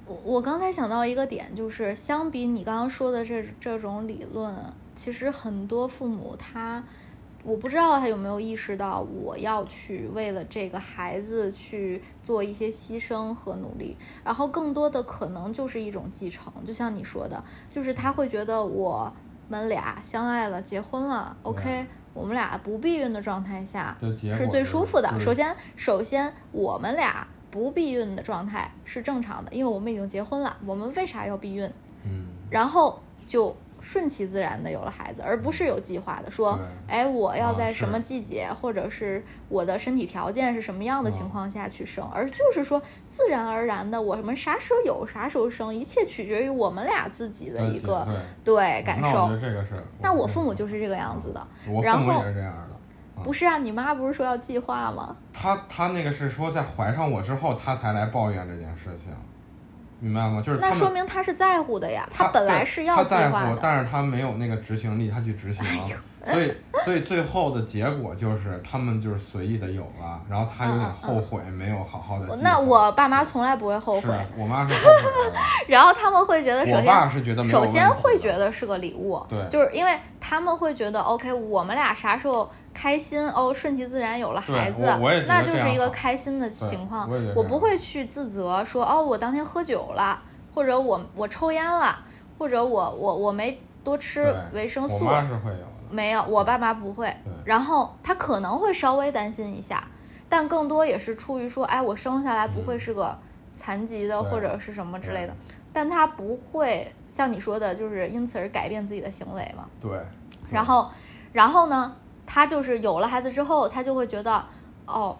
[0.05, 4.53] 我我刚才想到一个点，就是相比你刚刚说的这这种理论，
[4.95, 6.83] 其实很多父母他，
[7.43, 19.11] 我不知道他有没有意识到，我要去为了这个孩子去做一些牺牲和努力，然后更多的可能就是一种继承，就像你说的，就是他会觉得我
[19.49, 23.97] 们俩相爱了，结婚了，OK，我们俩不避孕的状态下，
[24.37, 25.19] 是最舒服的。
[25.19, 31.69] 首先，首先我们俩不避孕的状态是正常的，因为我们已经结婚了，我们为啥要避孕？
[32.05, 48.07] 嗯，然后就顺其自然的有了孩子，而不是有计划的说，哎，我要啊在什么季节，或者是我的身体条件是什么样的情啊况下去生，而就是说自然而然的，我什么啥时候有啥时候生，一切取决于我们俩自己的一个
[48.43, 49.35] 对对感受那我觉。
[49.35, 52.59] 得这个是，那我父母就是这个样子的，我父母然后也是这样的。
[52.59, 52.65] 啊
[53.21, 53.57] 不是啊？
[53.57, 55.13] 你妈不是说要计划吗？
[55.33, 59.13] 她她那个是说在怀上我之后，她才来抱怨这件事情，
[59.99, 60.41] 明白吗？
[60.41, 65.63] 就是那说明他是在乎的呀，他本来是要计他在乎，但是他没有那个执行力，他去执行，
[66.25, 66.53] 所以
[66.83, 72.35] 所以最后的结果就是他们就是随意的有了，然后他有点后悔，没有好好的。
[72.37, 84.83] 那我爸妈从来不会后悔，我妈是后悔的， 然后他们会觉得，首我先爸是觉得首先会觉得是个礼物，对就是因为他们会觉得，OK，我们俩啥时候开心哦，顺其自然有了孩子
[85.25, 90.21] 那就是一个开心的情况我不会去自责说，哦，我当天喝酒了，
[90.53, 91.97] 或者我我抽烟了，
[92.37, 97.13] 或者我我我没多吃维生素，我妈是会有的，没有，我爸妈不会。
[97.45, 99.83] 然后他可能会稍微担心一下，
[100.27, 103.17] 但更多也是出于说，哎，我生下来不会是个
[103.53, 105.33] 残疾的、或者是什么之类的，
[105.73, 109.65] 但他不会像你说的，就是因此而改变自己的行为嘛。
[109.81, 109.91] 对，
[110.51, 110.89] 然后，
[111.33, 114.45] 然后呢，他就是有了孩子之后，他就会觉得，
[114.85, 115.17] 哦，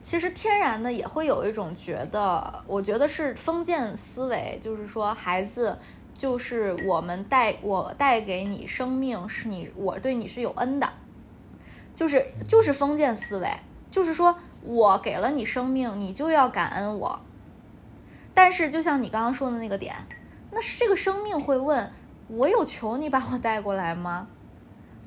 [0.00, 5.76] 其实天然的也会有一种觉得，我觉得是封建思维，就是说孩子
[6.16, 10.88] 就是我们带我带给你生命，是你我对你是有恩的，
[11.94, 13.48] 就是就是封建思维，
[13.90, 17.20] 就是说我给了你生命，你就要感恩我。
[18.32, 19.94] 但是就像你刚刚说的那个点，
[20.50, 21.92] 那是这个生命会问：
[22.28, 24.28] 我有求你把我带过来吗？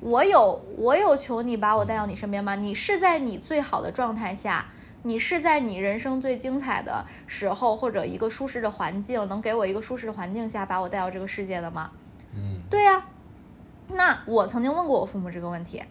[0.00, 2.54] 我有我有求你把我带到你身边吗？
[2.54, 4.66] 你是在你最好的状态下，
[5.02, 11.90] 你是在你人生最精彩的时候，或者一个舒适的环境，能给我一个舒适的环境下把我带到这个世界的吗？
[12.34, 13.02] 嗯，对呀、
[13.88, 15.82] 那我曾经问过我父母这个问题，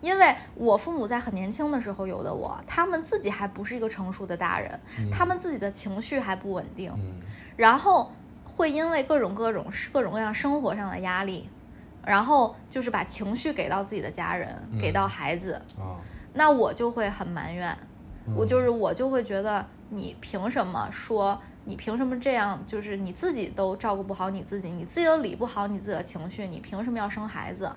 [0.00, 4.80] 因为我父母在很年轻的时候有的我，他们自己还不是一个成熟的大人，
[5.12, 7.20] 他们自己的情绪还不稳定，嗯。
[7.56, 8.10] 然后
[8.44, 11.48] 会因为各种各种各种各样生活上的压力，
[12.04, 14.78] 然后就是把情绪给到自己的家人，嗯。
[14.80, 16.00] 给到孩子，啊，
[16.34, 17.76] 那我就会很埋怨，
[18.26, 22.58] 嗯我就是我就会觉得你凭什么说你凭什么这样？
[22.66, 27.70] 就是你自己都照顾不好你自己，你自己都理不好你自己的情绪，你凭什么要生孩子？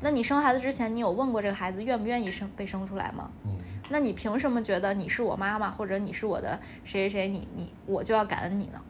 [0.00, 3.30] 那你生孩子之前，你有问过这个孩子愿不愿意生被生出来吗？
[3.44, 3.50] 嗯
[3.90, 8.80] 那你凭什么觉得你是我妈妈，或者你是我的谁谁谁，你你我就要感恩你呢？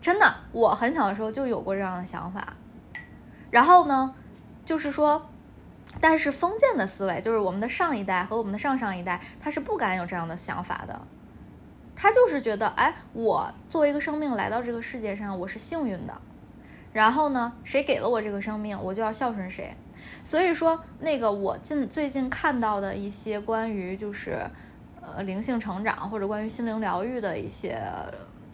[0.00, 2.54] 真的，我很小的时候就有过这样的想法。
[3.50, 4.14] 然后呢，
[4.64, 5.28] 就是说，
[6.00, 11.00] 但是封建的思维，就是我们的上一代和我们的上上一代，他是不敢有这样的想法的。
[11.94, 16.20] 他就是觉得，哎，我作为一个生命来到这个世界上，我是幸运的。
[16.92, 19.74] 然后呢，谁给了我这个生命，我就要孝顺谁。
[20.22, 24.38] 所以说，那个我近最近看到的一些关于就是
[25.00, 27.82] 呃灵性成长或者关于心灵疗愈的一些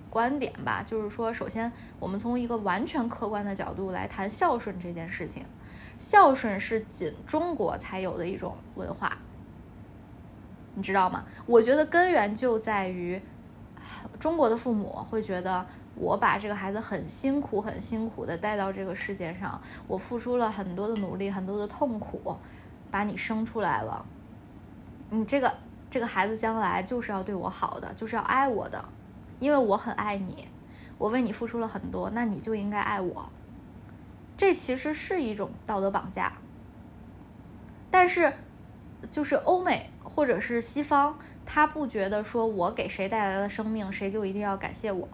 [0.09, 5.45] 观点吧，就是说，首先我们从一个完全客观的角度来谈孝顺这件事情。
[6.03, 9.17] 孝顺是仅中国才有的一种文化，
[10.75, 11.25] 你知道吗？
[11.47, 13.23] 我觉得根源就在于
[14.19, 22.37] 中国的父母会觉得，我把这个孩子很辛苦、很辛苦的带到这个世界上，我付出了很多的努力、很多的痛苦，
[22.91, 24.05] 把你生出来了。
[25.11, 25.55] 你这个
[25.89, 28.85] 这个孩子将来就是要对我好的，就是要爱我的，
[29.39, 30.49] 因为我很爱你，
[30.99, 33.31] 我为你付出了很多，那你就应该爱我。
[34.43, 36.33] 这其实是一种道德绑架，
[37.93, 38.33] 但是
[39.09, 45.09] 就是欧美或者是西方，他不觉得说我给谁带来了生命，谁就一定要感谢我，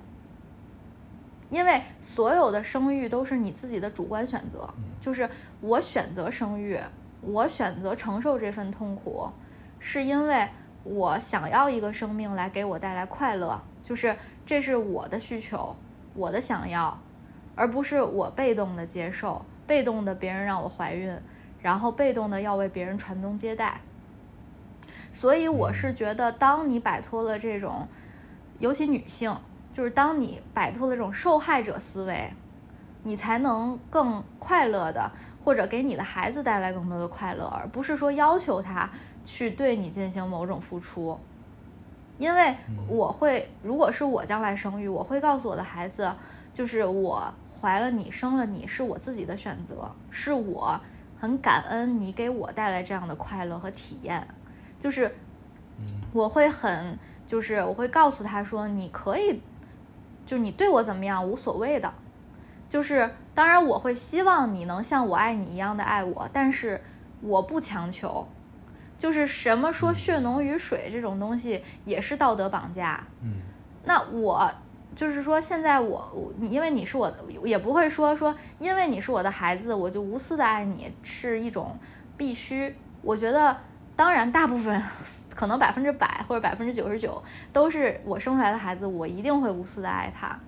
[1.50, 4.66] 因为所有的生育都是你自己的主观选择，
[4.98, 5.28] 就是
[5.60, 6.80] 我选择生育，
[7.20, 9.28] 我选择承受这份痛苦，
[9.78, 10.48] 是因为
[10.84, 15.76] 我想要一个生命来给我带来快乐，就是这是我的需求，
[16.14, 16.98] 我的想要，
[17.58, 21.12] 而不是我被动的接受，被动的别人让我怀孕，
[21.60, 23.80] 然后被动的要为别人传宗接代。
[25.10, 27.88] 所以我是觉得，当你摆脱了这种，
[28.60, 29.36] 尤其女性，
[29.72, 32.32] 就是当你摆脱了这种受害者思维，
[33.02, 35.10] 你才能更快乐的，
[35.44, 38.88] 或者给你的孩子带来更多的快乐，而不是说要求他
[39.24, 41.18] 去对你进行某种付出。
[42.18, 42.54] 因为
[42.86, 46.12] 我会，如果是我将来生育，我会告诉我的孩子，
[46.52, 50.80] 就是我怀了你，生了你是我自己的选择，是我
[51.18, 54.26] 很感恩你给我带来这样的快乐和体验。
[54.78, 55.12] 就是
[56.12, 59.42] 我会很，就是我会告诉他说，你可以，
[60.24, 61.92] 就是你对我怎么样无所谓的，
[62.68, 66.80] 就是当然我会希望你能像我爱你一样的爱我，但是
[67.20, 68.28] 我不强求，
[68.96, 73.04] 就是什么说血浓于水这种东西也是道德绑架。
[73.20, 73.34] 嗯，
[73.84, 74.48] 那我
[74.98, 81.78] 就是说现在我你因为你是我的，也不会说说因为你是我的孩子，我就无私的爱你是一种
[82.16, 83.56] 必须，我觉得。
[83.94, 84.80] 当然，大部分
[85.34, 87.20] 可能百分之百或者百分之九十九
[87.52, 90.38] 都是我生出来的孩子，我一定会无私的爱他。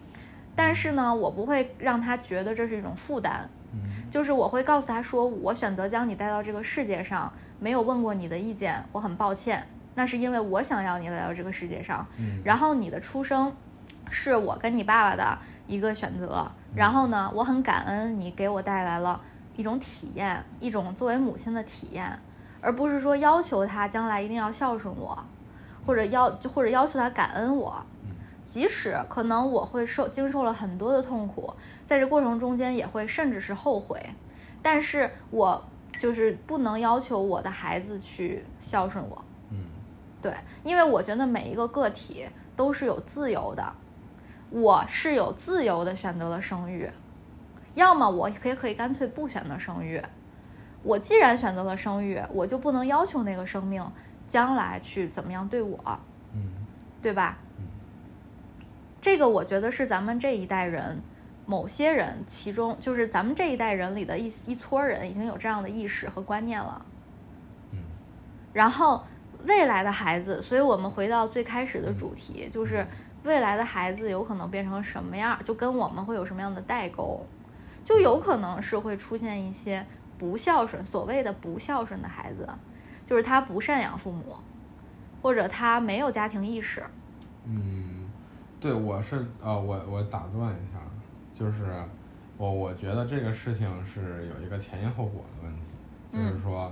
[0.55, 3.51] 但是呢，我不会让他觉得这是一种负担。
[4.09, 9.67] 就是我会告诉他说，我选择将你带到这个世界上，没有问过你的意见，我很抱歉。
[9.97, 12.07] 那是因为我想要你来到这个世界上。
[12.45, 13.53] 然后你的出生
[14.11, 16.47] 是我跟你爸爸的一个选择。
[16.75, 19.19] 然后呢，我很感恩你给我带来了
[19.57, 22.19] 一种体验，一种作为母亲的体验。
[22.63, 25.17] 而不是说要求他将来一定要孝顺我，
[25.87, 27.83] 或者要或者要求他感恩我，
[28.45, 31.51] 即使可能我会受经受了很多的痛苦，
[31.87, 33.99] 在这过程中间也会甚至是后悔，
[34.61, 35.65] 但是我
[35.99, 39.65] 就是不能要求我的孩子去孝顺我，嗯，
[40.21, 43.73] 对，因为我觉得每一个个体都是有自由的，
[44.51, 46.91] 我是有自由的选择了生育，
[47.75, 50.03] 要么我可以可以干脆不选择生育。
[50.83, 53.85] 我既然选择了生育，我就不能要求那个生命
[54.29, 55.79] 将来去怎么样对我，
[56.33, 56.41] 嗯，
[57.03, 57.39] 对吧？
[57.59, 57.65] 嗯，
[59.01, 61.01] 这个我觉得是咱们这一代人，
[61.47, 66.85] 某些人其中就是咱们这一代人里的一一撮人已经有这样的意识和观念了，
[67.73, 67.79] 嗯，
[68.53, 69.05] 然后
[69.45, 72.87] 未来的孩子，所以我们回到最开始的主题，就是
[73.25, 77.27] 未来的孩子有可能变成什么样，就跟我们会有什么样的代沟，
[77.85, 79.87] 就有可能是会出现一些。
[80.19, 82.47] 不孝顺，所谓的不孝顺的孩子，
[83.07, 84.37] 就是他不赡养父母，
[85.23, 86.85] 或者他没有家庭意识。
[87.47, 88.07] 嗯，
[88.61, 90.79] 对，我是呃，我我打断一下，
[91.35, 91.75] 就是
[92.37, 95.63] 我我觉得这个事情是有一个前因后果的问题，
[96.13, 96.71] 就是说，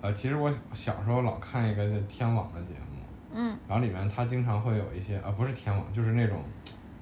[0.00, 2.87] 呃，其实我小时候老看一个天网的节目，
[3.32, 6.42] 嗯，然后里面他经常会有一些，啊，不是天网，就是那种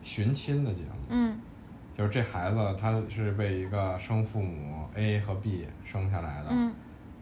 [0.02, 1.40] 寻亲的节目，嗯。
[1.96, 6.70] 就是这孩子，他是被一个生父母 A 和 B 生下来的，嗯，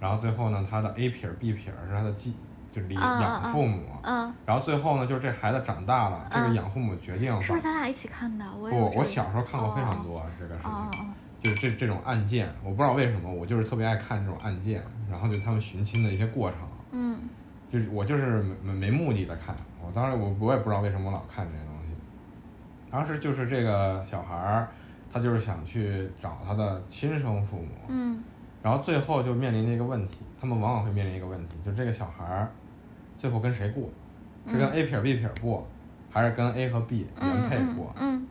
[0.00, 2.34] 然后最后呢，他的 A 撇 B 撇是他的继，
[2.72, 8.44] 就离养父母，嗯，然后最后呢，就是这孩子长大了，这个养父母决定，是不是咱俩一起看的？
[8.52, 16.58] 我不，我小时候看过非常多这个事情，就是这这种案件，我不知道为什么，我就是特别爱看这种案件，然后就他们寻亲的一些过程，
[16.90, 17.16] 嗯，
[17.74, 19.52] 就是我就是没没目的的看，
[19.84, 21.88] 我当时我我也不知道为什么我老看这些东西。
[22.88, 24.68] 当时就是这个小孩儿，
[25.12, 28.22] 他就是想去找他的亲生父母，嗯，
[28.62, 32.48] 然后最后就面临一个问题，他们往往会面临一个问题，就这个小孩儿
[33.18, 33.90] 最后跟谁过，
[34.46, 35.66] 是跟 A 撇 B 撇过，
[36.12, 37.92] 还是跟 A 和 B 原配过？
[37.98, 38.24] 嗯，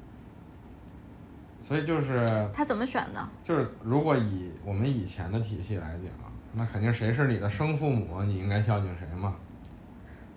[1.60, 3.30] 所以就是他怎么选的？
[3.44, 9.36] 就是如果以我们以前的体系来讲，那肯定谁是你的生父母，你应该孝敬谁嘛？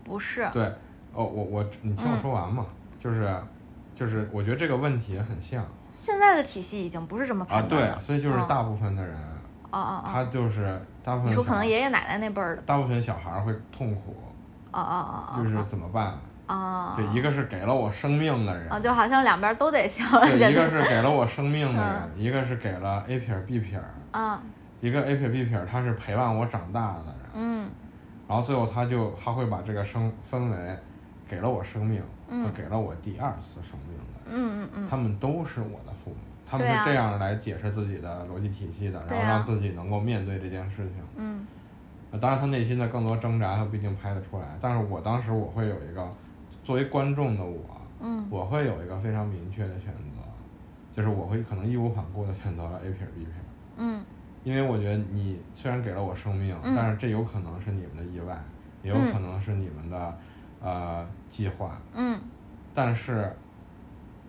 [0.02, 0.48] 不是。
[0.52, 0.64] 对，
[1.12, 2.66] 哦，我我你听我说完嘛，
[2.98, 3.36] 就是。
[3.96, 5.64] 就是我觉得这个问题也很像，
[5.94, 9.18] 现在的体系已经不是这么啊，对，所以就是大部分的人，
[9.70, 14.14] 哦哦他就是大部分，你说可能爷爷奶奶那辈儿的，大部分小孩会痛苦，
[14.70, 16.12] 哦哦哦，就是怎么办？
[16.46, 24.42] 哦，对，一个是给了我生命的人，啊，就好像两边都得孝，对，一个是给了我生命的人，一个是给了 A 撇 B 撇，啊，
[24.80, 27.68] 一个 A 撇 B 撇，他是陪伴我长大的人，嗯，
[28.28, 30.78] 然后最后他就他会把这个生分为。
[31.28, 32.00] 给了我生命，
[32.30, 36.16] 和给了我第二次生命的，嗯嗯嗯，他们都是我的父母，
[36.48, 41.46] 他们是这样来解释自己的逻辑体系的，然后让自己能够面对这件事情。
[42.20, 46.08] 当然他内心的更多挣扎他不一定拍得出来，但是我当时我会有一个
[46.62, 47.58] 作为观众的我，
[48.00, 48.24] 嗯。
[48.30, 50.20] 我会有一个非常明确的选择，
[50.94, 53.32] 就是我会可能义无反顾的选择了 A 撇 B 撇。
[53.78, 54.00] 嗯
[54.47, 58.40] 因为我觉得你虽然给了我生命，嗯但是这有可能是你们的意外，
[58.80, 60.18] 也有嗯可能是你们的、
[60.61, 62.16] 呃计划，嗯。
[62.72, 63.34] 但是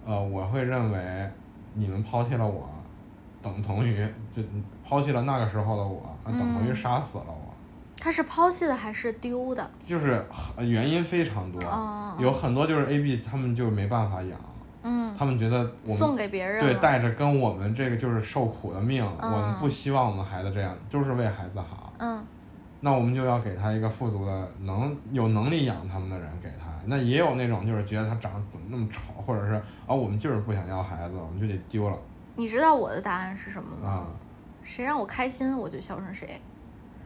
[0.03, 1.29] 呃我会认为
[1.75, 2.67] 你们抛弃了我，
[3.43, 4.41] 等同于就
[4.83, 6.75] 抛弃了那个时候的我，呃等同于嗯。
[6.75, 7.53] 杀死了我，
[7.99, 9.69] 他是抛弃的还是丢的？
[9.83, 12.17] 就是呃原因非常多，哦。
[12.19, 14.39] 有很多就是 A B 他们就没办法养，
[14.87, 21.93] 嗯，他们觉得我们送给别人对，带着跟我们这个就是受苦的命，嗯我们不希望我们孩子这样，就是为孩子好。
[21.99, 22.23] 嗯
[22.79, 26.67] 那我们就要给他一个富足的能有能力养他们的人给他。
[26.85, 29.55] 那也有那种就是觉得他长得怎么那么丑，或者是
[29.87, 31.97] 啊我们就是不想要孩子，我们就得丢了
[32.35, 33.89] 你知道我的答案是什么吗？
[33.89, 34.07] 啊。
[34.63, 36.39] 谁让我开心，我就孝顺谁。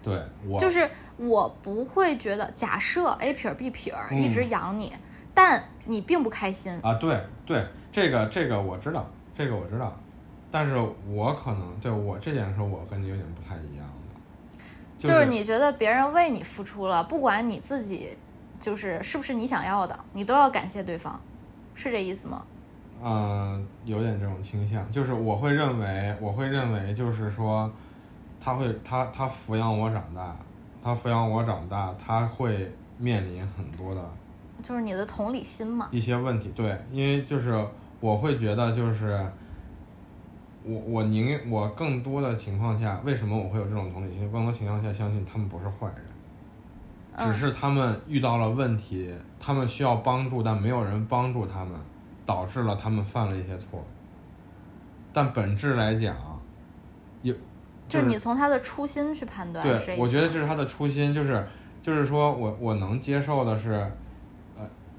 [0.03, 4.91] 对我就是我不会觉得，假设 A 撇儿 B 撇一直养你，
[5.33, 6.77] 但你并不开心。
[6.83, 9.91] 啊对对这个这个我知道，这个我知道，
[10.49, 10.75] 但是
[11.07, 14.63] 我可能对我这件事我跟你有点不太一样的，
[14.97, 18.17] 就就是你觉得别人为你付出了，不管你自己
[18.59, 21.19] 就是是不是你想要的，你都要感谢对方，
[21.73, 22.43] 是这意思吗？
[23.03, 27.67] 嗯，有点这种倾向，就是我会认为，我会认为，就是说，
[28.39, 30.35] 他会，他他抚养我长大，
[30.83, 34.07] 他抚养我长大，他会面临很多的
[34.61, 35.87] 就是你的同理心嘛。
[35.91, 37.65] 一些问题，对，因为就是
[37.99, 39.19] 我会觉得，就是
[40.63, 44.31] 我我宁我更多的情况下，为什么我会有这种同理心？
[44.31, 46.05] 更多情况下，相信他们不是坏人，
[47.17, 51.73] 只嗯是他们遇到了问题，他们需要帮助，但没有人帮助他们，
[52.25, 53.83] 导致了他们犯了一些错。
[55.13, 56.15] 但本质来讲，
[57.21, 57.33] 有
[57.89, 61.45] 就是你从他的初心去判断，对，我觉得这是他的初心，就是
[61.81, 63.91] 就是说我我能接受的是，呃，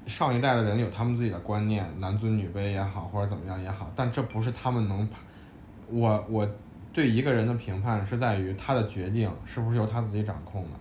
[0.05, 5.07] 上一代的人有他们自己的观念，男尊女卑也好，或者怎么样也好，但这不是他们能，
[5.89, 6.47] 我我
[6.91, 10.79] 对一个人的评判是在于他的决定是不是由他自己掌控的，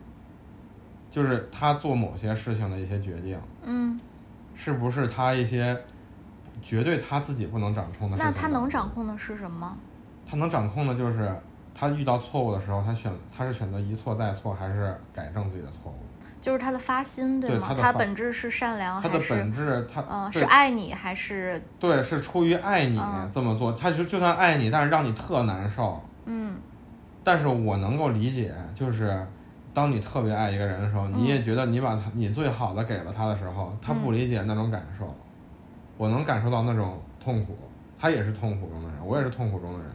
[1.11, 3.99] 就是他做某些事情的一些决定，嗯，
[4.55, 5.81] 是不是他一些
[6.61, 8.33] 绝对他自己不能掌控的事情。
[8.33, 9.77] 那他能掌控的是什么？
[10.29, 11.35] 他能掌控的就是
[11.75, 15.97] 他遇到错误的时候，他选他是选择一错再错，还是改正自己的错误？
[16.43, 17.41] 就是他的发心，吗？
[17.47, 26.03] 对吗他本质是善良他的本质，他嗯、对是爱你还是对是出于爱你嗯这么做，他就就算爱你，但是让你特难受。
[26.27, 26.57] 嗯
[27.25, 29.25] 但是我能够理解，就是
[29.73, 35.15] 当你特别爱一个人的时候，嗯你也觉得你把他你最好的给了他的时候，他不理解那种感受，
[35.97, 37.57] 我能感受到那种痛苦，
[38.01, 39.89] 他也是痛苦中的人，我也是痛苦中的人。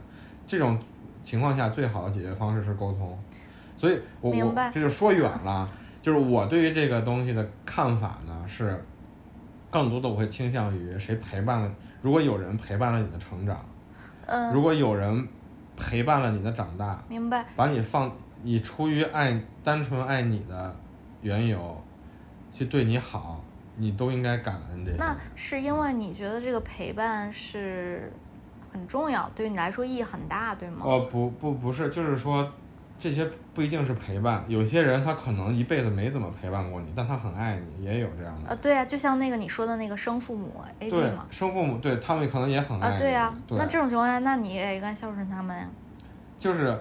[0.46, 0.78] 这种
[1.22, 3.18] 情况下，最好的解决方式是沟通。
[3.76, 5.68] 所以我，我明白这就说远了。
[6.08, 8.82] 就是我对于这个东西的看法呢，是
[9.70, 13.62] 更多的我会倾向于谁陪伴了，如果有人陪伴了你的成长，
[14.24, 15.28] 嗯，如果有人
[15.76, 17.44] 陪伴了你的长大，明白。
[17.54, 18.10] 把你放，
[18.42, 20.74] 你出于爱，单纯爱你的
[21.20, 21.78] 缘由，
[22.54, 23.44] 去对你好，
[23.76, 24.96] 你都应该感恩这些。
[24.96, 28.10] 那是因为你觉得这个陪伴是
[28.72, 30.78] 很重要，对于你来说意义很大，对吗？
[30.84, 32.50] 哦，不不不是，就是说，
[32.98, 34.44] 这些不一定是陪伴。
[34.48, 38.50] 有些人他可能一辈子没怎么陪伴过你，但他很爱你，也有这样的。
[38.50, 42.94] 呃，对啊，就像那个你说的那个生父母 A B 对嘛，，生父母对他们可能也很爱你。
[42.96, 45.68] 啊，对呀、对那这种情况下，那你也应该孝顺他们呀。
[46.38, 46.76] 就是，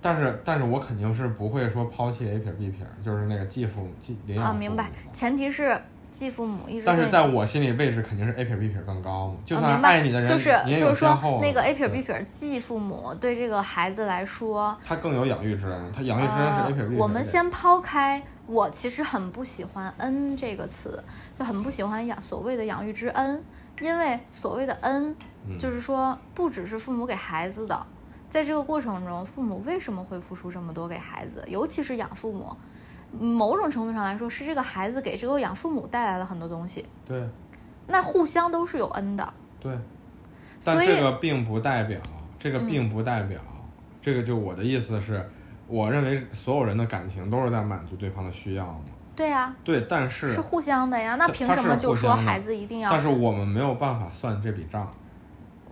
[0.00, 4.90] 但是但是我肯定是不会说抛弃 A 撇 B 撇，就是那个继父继领养啊，父母明白。
[5.12, 5.80] 前提是
[6.18, 16.96] 继父母一直但是在我心里位置肯定是 A 撇 B 撇更高嘛，就算爱你的人，就是就是说那个 A 撇对 B 撇继父母对这个孩子来说，他更有养育之恩，他养育之恩是 A 撇 B。
[16.96, 21.00] 我们先抛开，我其实很不喜欢“恩”这个词，
[21.38, 23.40] 就很不喜欢养所谓的养育之恩，
[23.80, 25.14] 因为所谓的恩，
[25.46, 27.86] 嗯就是说不只是父母给孩子的，
[28.28, 32.56] 在这个过程中，父母为什么会付出这么多给孩子，尤其是养父母。
[33.12, 37.22] 某种程度上来说，是这个孩子给这个养父母带来了很多东西，对
[37.86, 39.32] 那互相都是有恩的。
[39.60, 39.72] 对，
[40.64, 41.98] 但所以这个并不代表，
[42.38, 43.40] 这个嗯并不代表，
[44.02, 45.26] 这个就我的意思是，
[45.66, 48.80] 我认为所有人的感情都是在满足对方的需要嘛。
[49.16, 51.16] 对呀、对，但是是互相的呀。
[51.16, 54.88] 那凭什么就说孩子一定要但是我们没有办法算这笔账，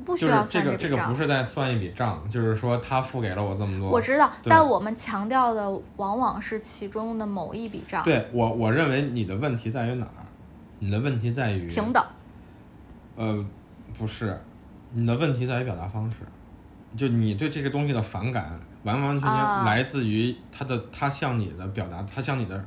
[0.04, 1.08] 不需就是要算笔这个这个？
[1.08, 10.22] 不是在算一笔账，就是说他付给了我这么多，我知道，但我们强调的往往是其中的某一笔账，对我我认为你的问题在于哪儿？
[10.78, 12.04] 你的问题在于平等。
[13.16, 13.44] 呃，
[13.98, 14.38] 不是，
[14.92, 16.18] 你的问题在于表达方式，
[16.96, 22.62] 就你对这个东西的反感，完完全全啊来自于他的他向你的表达，他向你的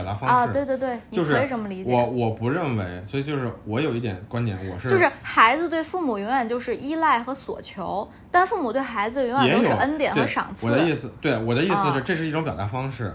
[0.00, 0.34] 表达方式。
[0.34, 1.92] 啊，对对对，你就是可以这么理解。
[1.92, 10.66] 我我不认为，所以就是我有一点观点，我是就是孩子对父母永远就是依赖和索求，但父母对孩子永远都是恩典和赏赐。
[10.66, 13.12] 我的意思，对我的意思是，啊这是一种表达方式。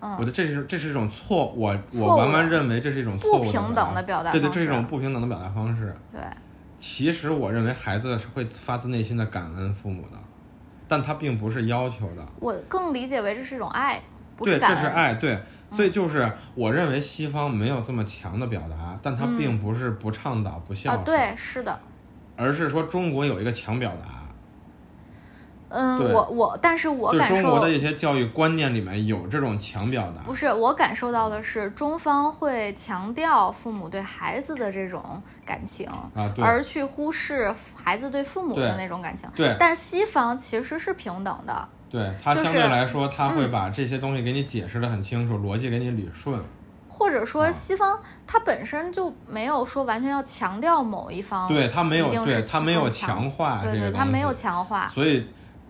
[0.00, 5.92] 嗯我的这是这是一种错，我错我完完认为这是一种错误不平等的表达对对，方式这是一种不平等的表达方式。
[6.12, 6.20] 对，
[6.78, 10.18] 其实我认为孩子是会发自内心的感恩父母的，
[10.86, 12.24] 但他并不是要求的。
[12.38, 14.00] 我更理解为这是一种爱，
[14.36, 14.76] 不对，是感恩。
[14.76, 15.38] 这是爱，对，
[15.72, 21.80] 所以就是我认为西方没有这么强的表达，但它嗯并不是不倡导、不孝啊，对，是的，
[22.36, 24.06] 而是说中国有一个强表达，
[25.68, 39.28] 嗯，我我，但是我就是感受中国的一些教育观念里面有这种强表达不，是我感受到的是，中方会强调父母对孩子的这种感情，啊，而去忽视孩子对父母的那种感情。
[39.34, 46.40] 对但西方其实是平等的，对，他相对来说他会嗯把这些东西给你解释的很清楚，逻辑给你捋顺，
[46.88, 54.88] 或者说啊西方它本身就没有说完全要强调某一方，对他没有对他没有强化对对，个东西，它没有强化。
[54.88, 55.26] 所以。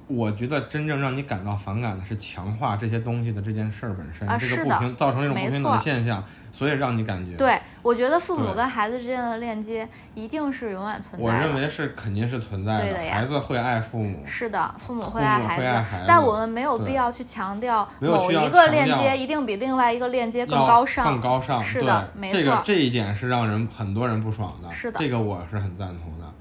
[0.08, 11.24] 我觉得真正让你感到反感的是强化这些东西的这件事儿本身，啊是的这个不平造成这种不平等的现象，所以让你感觉对，我觉得父母跟孩子之间的链接一定是永远存在的。
[11.24, 21.04] 我认为是肯定是存在对的呀孩子会爱父母，是的，父母会爱孩子，孩子但我们没有必要去强调某一个链接一定比另外一个链接更高尚。
[21.04, 21.60] 更高尚。
[21.60, 24.70] 是的没错这个这一点是让人很多人不爽的。
[24.70, 26.32] 是的这个我是很赞同的。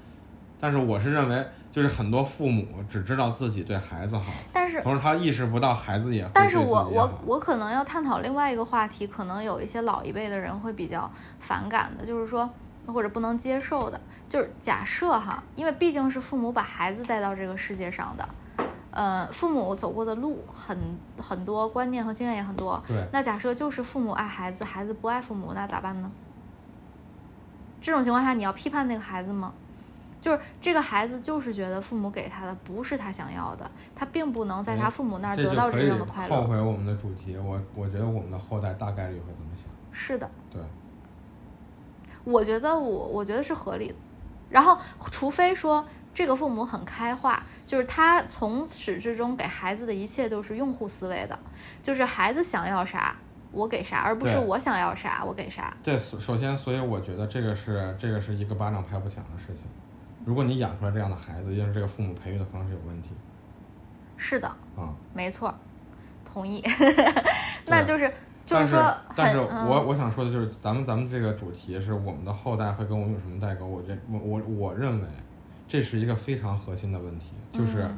[0.58, 1.44] 但是我是认为，
[1.76, 12.48] 就是很多父母只知道自己对孩子好，但是，同时他意识不到孩子也会但是我我我可能要探讨另外一个话题，可能有一些老一辈的人会比较反感的，就是说
[12.86, 18.26] 或者不能接受的，就是假设哈，因为毕竟是父母把孩子带到这个世界上的。
[18.92, 20.78] 呃，父母走过的路很
[21.18, 22.82] 很多，观念和经验也很多。
[22.88, 26.10] 对那假设就是父母爱孩子，孩子不爱父母，那咋办呢？
[27.82, 29.52] 这种情况下，你要批判那个孩子吗？
[30.26, 36.34] 就是这个孩子就是觉得父母给他的不是他想要的，他并不能在他父母那儿得到真正的快乐。
[36.34, 39.72] 后回我们的主题，我我觉得我们的后代大概率会这么想。
[39.92, 40.60] 是的，对，
[42.24, 43.94] 我觉得我我觉得是合理的。
[44.50, 44.76] 然后，
[45.12, 51.38] 除非说这个父母很开化，就是他从始至终给孩子的一切都是用户思维的，
[51.84, 53.14] 就是孩子想要啥
[53.52, 55.72] 我给啥，而不是我想要啥我给啥。
[55.84, 59.58] 对，首首先，所以我觉得这个是这个是一个巴掌拍不响的事情。
[60.26, 63.10] 如果你养出来这样的孩子，一定是这个父母培育的方式有问题
[64.16, 64.92] 是的，啊。
[65.14, 65.54] 没错，
[66.24, 66.62] 同意。
[67.64, 68.12] 那就是
[68.44, 73.64] 就是说很，但是嗯我我想说的就是，咱们咱们这个主题是我们的后代会跟我们有什么代沟？
[73.66, 75.06] 我觉我我我认为
[75.68, 77.96] 这是一个非常核心的问题，就是、嗯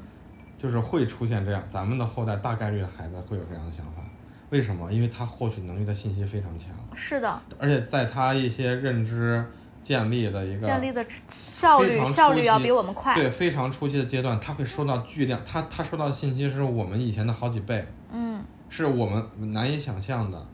[0.59, 4.03] 就是会出现这样，咱们的后代大概率的孩子会有这样的想法。
[4.51, 4.93] 为什么？
[4.93, 9.45] 因为他获取能力的信息非常强，是的，而且在他一些认知
[9.89, 13.15] 建立的一个建立的效率效率要比我们快。
[13.15, 17.83] 对非常初期的阶段，他会收到巨量，他他收到的信息是我们以前的好几倍，
[18.13, 20.47] 嗯，是我们难以想象的，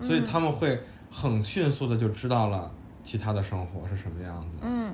[0.00, 0.80] 所以他们会
[1.12, 2.68] 很迅速的就知道了
[3.04, 4.92] 其他的生活是什么样子，嗯，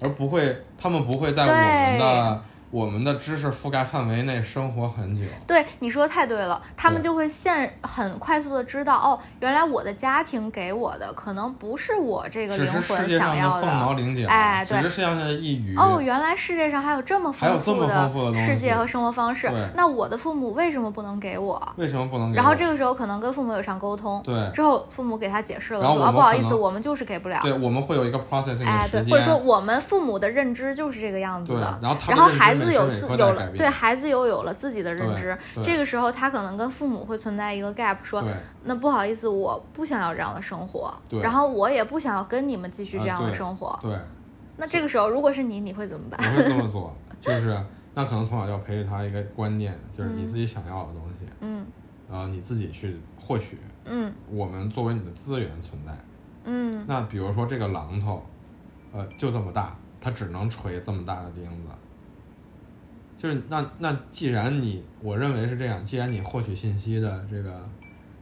[0.00, 5.22] 而不会，他们不会在我们的我们的知识覆盖范围内生活很久。
[5.46, 14.98] 对，你说的太对了，他们就会现很快速的知道，哦，原来我的家庭给我的可能不是我这个灵魂想要凤毛麟角，哎，对只是。
[14.98, 15.76] 世界上的一隅。
[15.76, 21.72] 哦，原来世界上还有这么丰富的世界和生活方式，那我的父母为什么不能给我？
[21.76, 22.36] 为什么不能给我？
[22.36, 27.38] 然后这个时候可能跟父母有上沟通，对之后父母给他解释了，然后说我们可能啊不好意思，我们就是给不了。
[27.42, 38.24] 对，我们会有一个 processing 哎，对，或者说我们父母的认知就是这个样子对的，然后孩子有时每自有了，对孩子又有了自己的认知，这个时候他可能跟父母会存在一个 gap，说
[38.64, 43.78] 那不好意思，我不想要这样的生活，对然后我也不想要跟你们继续啊这样的生活。
[43.82, 43.96] 对，
[44.56, 46.20] 那这个时候如果是你，你会怎么办？
[46.20, 47.58] 我会这么做，就是
[47.94, 51.66] 那可能从小就要培育他一个观念，就是你自己想要的东西，嗯
[52.10, 55.92] 然后你自己去获取，嗯我们作为你的资源存在。
[56.44, 58.24] 嗯那比如说这个榔头，
[58.92, 61.68] 呃，就这么大，它只能锤这么大的钉子。
[63.18, 67.68] 就是那那既然你我认为是这样，既然你获取信息的这个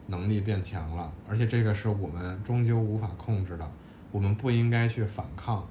[0.07, 3.71] 能力变强了，而且这个是我们终究无法控制的，
[4.11, 5.69] 我们不应该去反抗，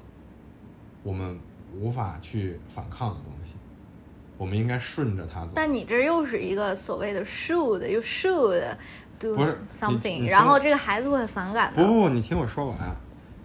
[1.02, 1.40] 我们
[1.74, 3.54] 无法去反抗的东西，
[4.38, 5.52] 我们应该顺着它走。
[5.56, 8.64] 但你这又是一个所谓的 should，you should
[9.18, 9.36] do
[9.76, 11.84] something，然后这个孩子会很反感的。
[11.84, 12.78] 不不不，你听我说完，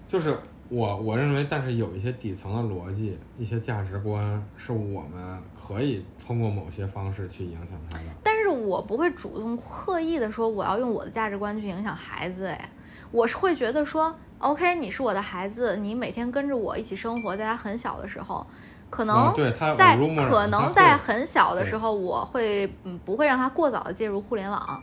[0.07, 0.37] 就是
[0.71, 8.05] 我我认为，但是有一些底层的逻辑、一些价值观，是我们可以通过某些方式去影响他的。
[8.23, 12.71] 但是我不会主动刻意的说我要用我的价值观去影响孩子，哎，
[13.11, 18.47] 我是会觉得说，OK，你是我的孩子，你每天跟着我一起生活，在他很小的时候，
[18.89, 24.81] 可能嗯对他可能在很小的时候，我会嗯不会让他过早的介入互联网，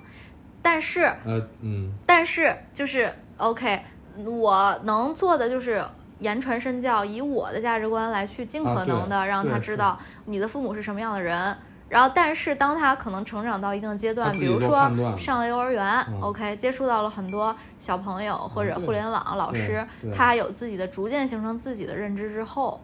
[0.61, 1.93] 但是呃嗯。
[2.05, 3.79] 但是就是 OK，
[4.25, 5.83] 我能做的就是
[6.19, 11.55] 言传身教，以我的价值观来去尽啊可能的让他知道你的父母是什么样的人。
[11.89, 16.19] 然后，但是当他可能成长到一定阶段，比如说上了幼儿园、嗯。
[16.19, 22.81] O k 接触到了很多小朋友或者互联网老师，他有自己的逐渐形成自己的认知之后，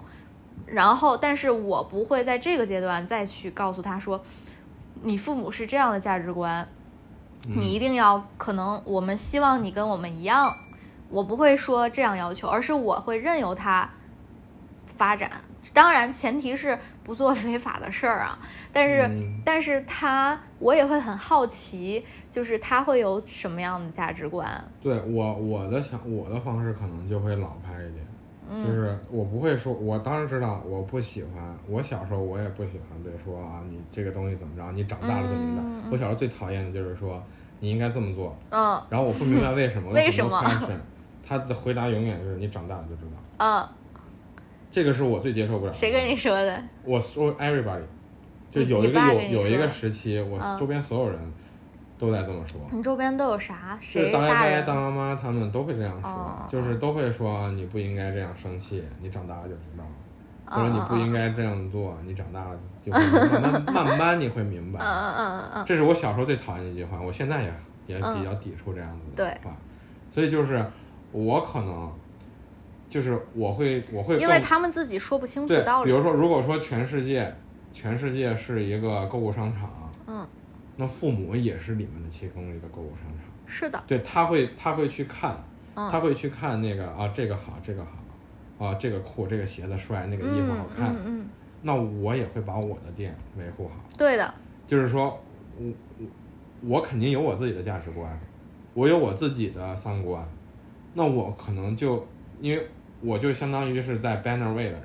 [0.67, 4.23] 然后，但是我不会在这个阶段再去告诉他说，
[5.01, 6.65] 你父母是这样的价值观，
[7.49, 7.59] 嗯。
[7.59, 10.55] 你一定要可能我们希望你跟我们一样，
[11.13, 13.87] 我不会说这样要求，而是我会任由他
[14.97, 15.29] 发展。
[15.71, 18.37] 当然，前提是不做 违法的事儿啊。
[18.73, 24.49] 但是，嗯但是他我也会很好奇，就是他会有什么样的价值观？
[24.81, 28.05] 对我我的想我的方式可能就会老派一点，
[28.49, 35.61] 嗯就是我不会说，我当然知道我不喜欢，我小时候我也不喜欢被说啊，你这个东西怎么着，你长大了就明白。
[35.61, 37.23] 嗯嗯嗯我小时候最讨厌的就是说
[37.59, 40.43] 你应该这么做，嗯然后我不明白为什么，为什么
[41.37, 43.67] 他的回答永远就是你长大了就知道，嗯，
[44.71, 45.73] 这个是我最接受不了。
[45.73, 46.63] 谁跟你说的？
[46.83, 47.81] 我说 everybody，
[48.51, 51.19] 就有一个有有一个时期，我嗯周边所有人
[51.97, 52.59] 都在这么说。
[52.71, 53.75] 你周边都有啥？
[53.81, 54.65] 谁就是大伯、大人？
[54.65, 59.83] 大妈妈他们都会这样说，哦就是都会说你不应该这样生气，你长大了就知道
[60.45, 62.99] 或者你不应该这样做，你长大了就会
[63.39, 64.79] 慢慢 慢慢你会明白。
[64.79, 67.53] 嗯嗯嗯嗯嗯，这是我小时候最讨厌的一句话，我现在也
[67.87, 69.55] 也嗯比较抵触这样子的话，
[70.11, 70.63] 所以就是
[71.13, 71.89] 我可能
[72.89, 75.89] 就是我会我会因为他们自己说不清楚对道，理。
[75.91, 77.33] 比如说如果说全世界
[77.71, 79.69] 全世界是一个购物商场，
[80.07, 80.27] 嗯，
[80.75, 83.25] 那父母也是里面的其中一个购物商场。
[83.45, 85.35] 是的，对，他会他会去看，
[85.75, 90.91] 嗯他会去看那个啊，这个好，这个好，啊，这个酷，这个鞋子帅，那个衣服好看。
[90.91, 91.29] 嗯嗯嗯，
[91.61, 94.33] 那我也会把我的店维护好，对的，
[94.67, 95.19] 就是说，
[95.57, 95.65] 我
[95.99, 96.05] 我
[96.61, 98.19] 我肯定有我自己的价值观，
[98.73, 100.27] 我有我自己的三观，
[100.93, 102.05] 那我可能就
[102.39, 102.67] 因为
[103.01, 104.83] 我就相当于是在 banner way 的人，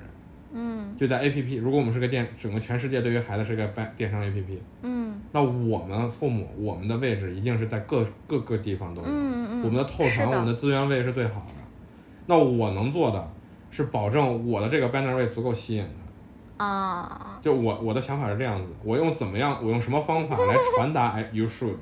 [0.53, 9.07] 嗯就在 A P P，如果我们是个电，整个全世界对于孩子是个电电商 A P P，嗯那我们父母我们的位置一定是在各各个地方都有。
[9.07, 11.53] 嗯嗯，我们的透是传，我们的资源位是最好的。
[12.25, 13.31] 那我能做的
[13.69, 16.65] 是保证我的这个 banner 位足够吸引的。
[16.65, 21.75] 啊，就我我的想法是这样子，我用怎么样，我用什么方法来传达哎 you should，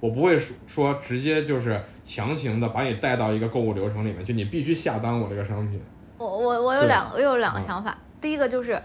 [0.00, 5.80] 我不会说说直接就是强行的把你带到一个购物流程里面去，你必须下单我这个商品。
[6.18, 8.82] 我我我有两我有两个嗯想法，第一个就是，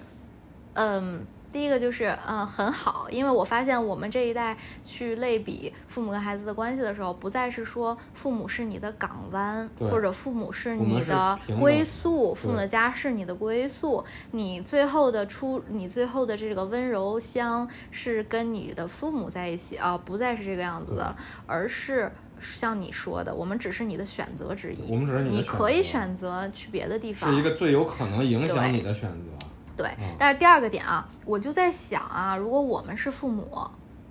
[0.74, 1.26] 嗯。
[1.56, 29.48] 第一个就是，嗯，很好，因为我发现我们这一代去类比父母跟孩子的关系的时候，不再是说父母是你的港湾，或者父母是你的归宿，父母的家是你的归宿，你最后的出，你最后的这个温柔乡是跟你的父母在一起啊，不再是这个样子的，而是像你说的，我们只是你的选择之一，我们只是你的你可以选选择去别的地方，是一个最有可能影响你的选择。
[29.76, 33.48] 对嗯，但是第二个点啊，我就在想啊，如果我们是父母，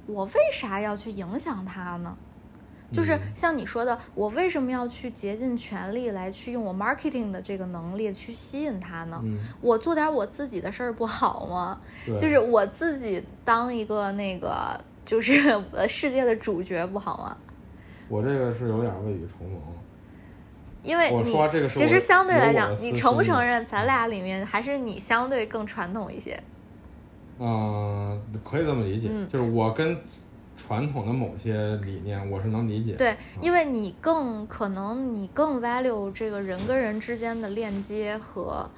[0.07, 2.17] 我为啥要去影响他呢？
[2.93, 9.21] 就是嗯像你说的，我为什么要去竭尽全力来去用我 marketing 的这个能力去吸引他呢？
[9.25, 11.81] 嗯，我做点我自己的事儿不好吗？
[12.21, 17.37] 就是我自己当一个那个就是呃世界的主角不好吗？
[18.09, 19.59] 我这个是有点未雨绸缪。
[20.85, 26.39] 我因为你其实相对来讲你承不承认咱俩里面还是你相对更传统一些？
[27.39, 29.97] 嗯，可以这么理解，嗯就是我跟
[30.57, 32.99] 传统的某些理念，我是能理解的。
[32.99, 38.71] 对，因为你更可能你更 value 这个人跟人之间的链接和，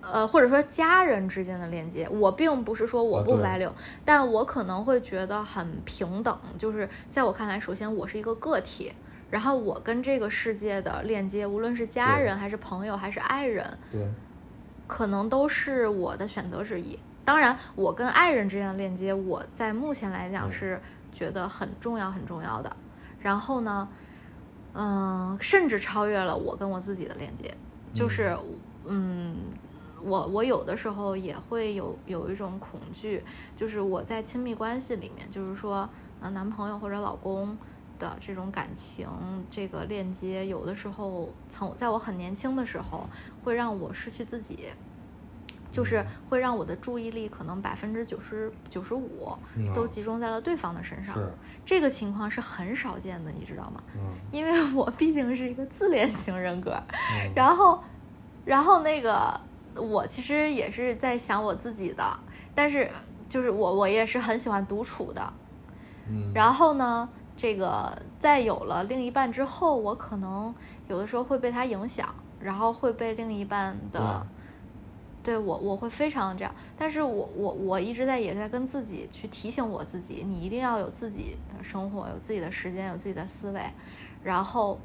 [0.00, 2.08] 呃，或者说家人之间的链接。
[2.08, 3.70] 我并不是说我不 value，、
[4.02, 6.36] 但我可能会觉得很平等。
[6.56, 8.90] 就是在我看来，首先我是一个个体，
[9.30, 14.06] 然后我跟这个世界的链接，无论是家人还是朋友还是爱人，对
[14.86, 16.98] 可能都是我的选择之一。
[17.24, 20.80] 当然，我跟爱人之间的链接，我在目前来讲嗯是
[21.12, 22.76] 觉得很重要、很重要的。
[23.20, 23.88] 然后呢，
[24.72, 27.54] 嗯、甚至超越了我跟我自己的链接，
[27.94, 28.36] 就是，
[28.86, 29.36] 嗯，
[30.02, 33.22] 我我有的时候也会有有一种恐惧，
[33.54, 35.88] 就是我在亲密关系里面，就是说，
[36.20, 37.56] 呃，男朋友或者老公，
[38.00, 39.06] 的这种感情
[39.48, 43.06] 这个链接，有的时候从在我很年轻的时候，
[43.44, 44.70] 会让我失去自己。
[45.72, 51.16] 就是会让我的注意力可能百分之九十九十五嗯都集中在了对方的身上，
[51.64, 53.80] 这个情况是很少见的，你知道吗？
[53.94, 54.00] 嗯
[54.32, 56.72] 因为 我毕竟是一个自恋型人格，
[57.14, 57.84] 嗯然后，
[58.44, 59.40] 然后那个
[59.76, 62.18] 我其实也是在想我自己的，
[62.52, 62.90] 但是
[63.28, 65.32] 就是我我也是很喜欢独处的。
[66.08, 67.08] 嗯，然后呢，
[67.40, 70.54] 这个在有了另一半之后，我可能
[70.88, 74.26] 有的时候会被他影响，然后会被另一半的。
[75.22, 83.62] 对我，我会非常这样，但是我我我一直在也在跟自己去提醒我自己，你一定要有自己的生活，有自己的时间，有自己的思维，
[84.22, 84.78] 然后，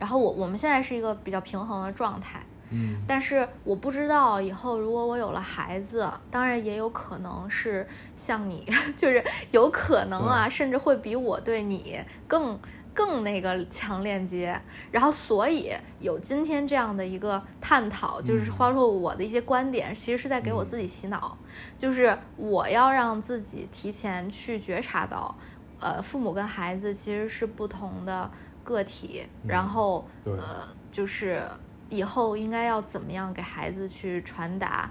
[0.00, 2.40] 然后我我们现在是一个比较平衡的状态，
[2.70, 2.96] 嗯。
[3.06, 12.58] 但是我不知道以后如果我有了孩子，当然也有可能是像你， 就是有可能啊，甚至会比我对你更
[12.94, 14.58] 更那个强链接。
[14.90, 18.54] 然后，所以有今天这样的一个探讨，就是嗯。
[18.56, 21.36] 包括我的一些观点，其实是在给我自己洗脑，
[21.78, 25.36] 就是我要让自己提前去觉察到，
[25.78, 28.30] 呃，父母跟孩子其实是不同的
[28.64, 30.32] 个体，然嗯后对。
[30.34, 31.42] 呃，就是
[31.88, 34.90] 以后应该要怎么样给孩子去传达，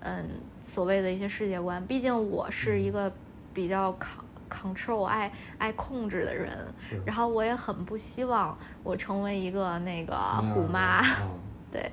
[0.00, 0.24] 嗯，
[0.62, 1.84] 所谓的一些世界观。
[1.86, 3.12] 毕竟我是一个
[3.52, 6.56] 比较 con control 爱爱控制的人，
[7.04, 10.16] 然后我也很不希望我成为一个那个
[10.54, 11.30] 虎妈， 嗯
[11.72, 11.90] 对，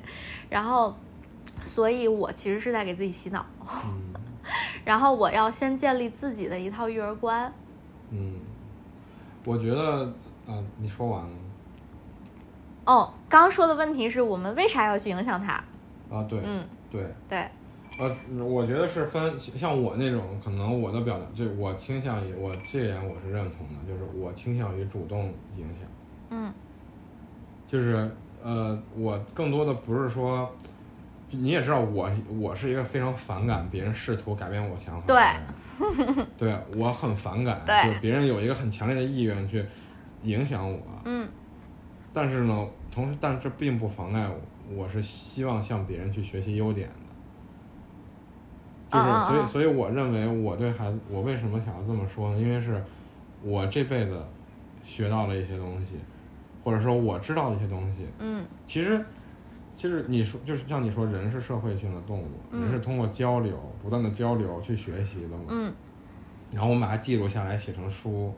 [0.49, 0.95] 然后，
[1.61, 4.13] 所以我其实是在给自己洗脑，嗯。
[4.83, 7.49] 然后我要先建立自己的一套育儿观。
[8.11, 8.33] 嗯，
[9.45, 10.03] 我觉得
[10.45, 11.29] 啊，你说完了
[12.86, 15.53] 哦，刚刚说的问题是我们为啥要去影响他？
[16.11, 16.23] 啊？
[16.27, 17.47] 对，嗯，对，对，
[17.97, 25.88] 呃，我觉得是分像我那种，可能我的表达，就我倾向于我这点我是认同的，就是我倾向于主动影响，
[26.29, 26.53] 嗯。
[27.65, 28.07] 就是
[28.43, 30.47] 呃，我更多的不是说，
[31.31, 32.07] 你也知道我
[32.39, 39.65] 我是一个非常反感别人试图改变我想法的人，对，我很反感，对就是别人有一个很强烈的意愿去
[40.21, 41.27] 影响我，嗯
[42.14, 46.95] 但是呢，同时，但这并不妨碍我，我是希望向别人去学习优点的。
[48.91, 52.39] 就是，所以，所以我认为我对孩子，我为什么想要这么说呢？
[52.39, 52.80] 因为是
[53.41, 54.24] 我这辈子
[54.84, 55.95] 学到了一些东西，
[56.64, 58.07] 或者说我知道的一些东西。
[58.20, 59.03] 嗯其实，
[59.76, 65.45] 其实你说，就是像你说，人是社会性的动物，嗯人是通过交流，不断的交流去学习的嘛。
[65.49, 65.74] 嗯
[66.51, 68.32] 然后我们把它记录下来，写成书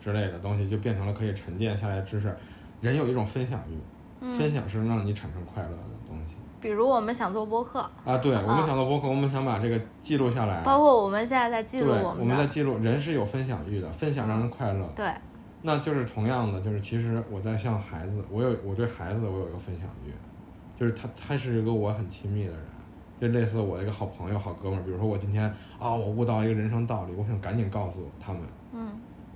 [0.00, 2.34] 之类的东西，就变成了可以沉淀下来的知识。
[2.82, 3.78] 人有一种分享欲，
[4.20, 8.18] 嗯，分享是让你产生快乐的东西比如我们想做播客，啊。
[8.18, 12.78] 对，我们想做播客，我们想把这个记录下来，包括我们现在在记，录我们我，们在记录。
[12.78, 14.86] 人是有分享欲的，分享让人快乐。
[14.94, 15.12] 对，
[15.62, 20.12] 那就是同样的，就是其实我在向孩子，我有我对孩子我有一个分享欲，
[20.78, 22.62] 就是他他是一个我很亲密的人，
[23.20, 24.82] 就类似我一个好朋友、好哥们儿。
[24.84, 25.44] 比如说我今天
[25.80, 28.48] 啊，我悟到一个人生道理，我想赶紧告诉他们，嗯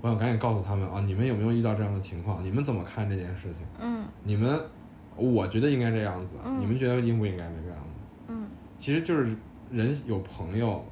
[0.01, 2.42] 我想赶紧告诉他们啊，你们有没有遇到这样的情况？
[2.42, 3.66] 你们怎么看这件事情？
[3.80, 4.61] 嗯你们，
[5.16, 8.26] 我觉得应该这样子，嗯你们觉得应不应该这个样子？
[8.28, 8.47] 嗯
[8.78, 9.34] 其实就是
[9.70, 10.84] 人有朋友，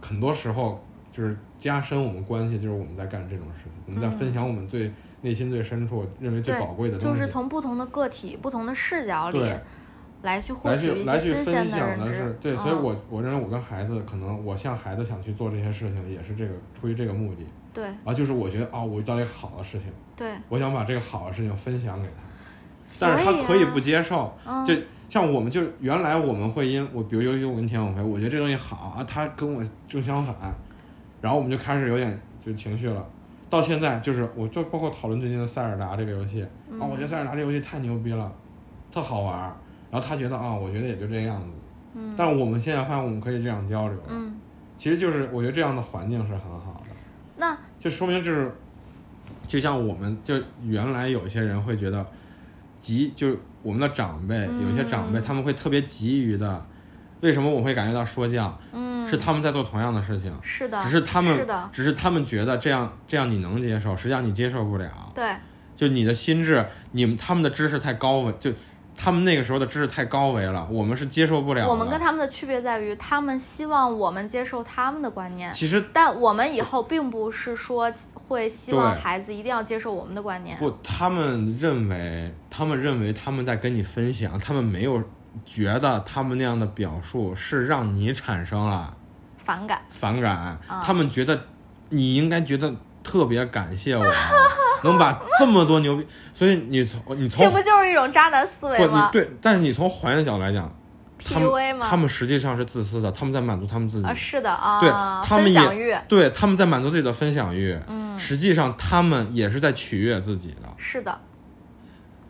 [0.00, 0.80] 很多时候
[1.12, 4.92] 就是加深我们关系，就是我们在干这种事情，我们在分享我们最
[5.22, 9.42] 内心最深处认为最宝贵的东西，就是从不同的个体、不同的视角里
[10.22, 12.32] 来去获来取来去分享的是。
[12.40, 17.44] 对，所以嗯我我认为我跟孩子可能我向孩子想去做这些事情，也是这个出于这个目的
[17.76, 22.22] 对啊，就是我觉得啊，我遇到一个好的事情，对，我想把这个好的事情分享给他，
[22.98, 24.74] 但是他可以不接受，嗯就
[25.08, 30.34] 像我们就原来我们会因我比如尤其我跟田永飞，我觉得这东西好啊，他跟我正相反，
[31.20, 33.06] 然后我们就开始有点就情绪了。
[33.48, 38.32] 到现在就是我就包括讨论最近的塞尔达这个游戏、嗯啊，我觉得塞尔达这个游戏太牛逼了，
[38.90, 39.54] 特好玩儿。
[39.88, 41.56] 然后他觉得啊，我觉得也就这样子。
[41.94, 44.34] 嗯但是我们现在发现我们可以这样交流，嗯，
[44.76, 46.86] 其实就是我觉得这样的环境是很好的。
[47.36, 47.56] 那
[47.86, 48.52] 就说明就是，
[49.46, 50.34] 就像我们就
[50.64, 52.04] 原来有一些人会觉得
[52.80, 56.66] 急，就是我们的长辈，有一些长辈嗯他们会特别急于的，
[57.20, 58.58] 为什么我会感觉到说教？
[58.72, 65.12] 嗯是他们在做同样的事情，是的，只是他们是的，只是他们觉得这样这样你能接受，实际上你接受不了。
[65.14, 65.24] 对
[65.76, 68.50] 就你的心智，你们他们的知识太高维，就
[68.96, 71.68] 他们那个时候的知识太高维了，我们是接受不了。
[71.68, 80.56] 我们跟他们的区别在于，他们希望我们接受他们的观念，其实但我们以后并不是说会希望孩子一定要接受我们的观念。
[80.58, 85.02] 不，他们认为，他们认为他们在跟你分享，他们没有
[85.44, 88.96] 觉得他们那样的表述是让你产生了
[89.36, 90.34] 反感，反感，
[90.66, 91.38] 啊他们觉得
[91.90, 92.74] 你应该觉得
[93.06, 94.04] 特别感谢我，
[94.82, 96.04] 能把这么多牛逼，
[96.34, 99.10] 所以你从你从这不就是一种渣男思维不，你吗？
[99.12, 100.74] 对，但是你从还原的角度来讲，
[101.24, 101.78] 他 PUA 吗？
[101.78, 104.90] 们他们实际上是自私的，他们在满足他们自己，啊，是的啊，对
[105.24, 108.18] 他们也对，他们在满足自己的分享欲，嗯。
[108.18, 111.20] 实际上他们也是在取悦自己的，是的。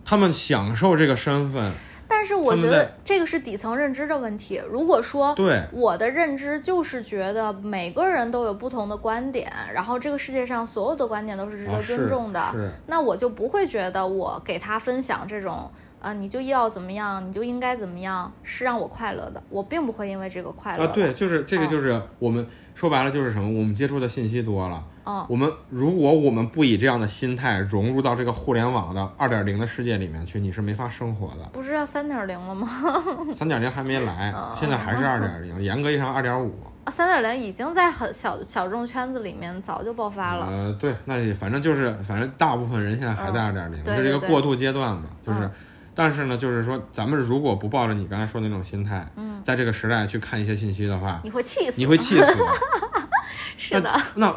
[0.05, 1.73] 他们享受这个身份，
[2.09, 4.63] 但是我觉得这个是底层认知的问题。
[4.69, 12.55] 如果说对我的认知就是觉得每个人都有不同的观点，然后这个世界上所有的观点都是值得啊尊重的，
[12.87, 15.71] 那我就不会觉得我给他分享这种。
[16.01, 19.43] 啊，你就要怎么样，你就应该怎么样，是让我快乐的。
[19.49, 23.49] 我并不会因为这个快乐啊，对，就是这个，嗯就是我们、说白了就是什么？
[23.49, 31.45] 我们接触的信息多了，嗯，我们如果我们不以这样的心态融入到这个互联网的二点零的世界里面去，你是没法生活的。
[31.53, 32.69] 不是要三点零了吗？
[33.35, 36.53] 三点零还没来，嗯现在还是二点零，严格意义上二点五。
[36.85, 40.47] 啊，三点零已经在很小小众圈子里面早就爆发了。
[40.47, 45.41] 呃，对，那也反正就是，反正大部分人现在还在二点零，对对对这是一个过渡阶段嘛，就是。
[45.41, 45.51] 嗯
[45.97, 52.37] 但是呢，就是说，咱们如果不抱着你刚才说的那种心态，嗯，在这个时代去看一些信息的话，你会气死，你会气死。
[53.57, 54.33] 是的，那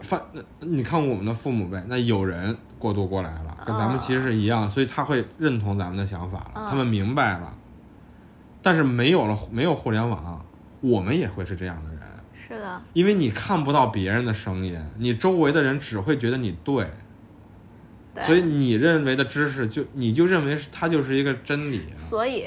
[0.00, 7.52] 反那你看我们的父母呗，那有人过渡过来了，跟咱们其实是一样，所以他会认同咱们的想法了，嗯他们明白了。
[8.62, 10.44] 但是没有了没有互联网，
[10.80, 12.00] 我们也会是这样的人，
[12.46, 16.90] 是的，因为你看不到别人的声音，你周围的人只会觉得你对，对
[18.20, 22.46] 所以你认为的知识就你就认为是它就是一个真理，所以。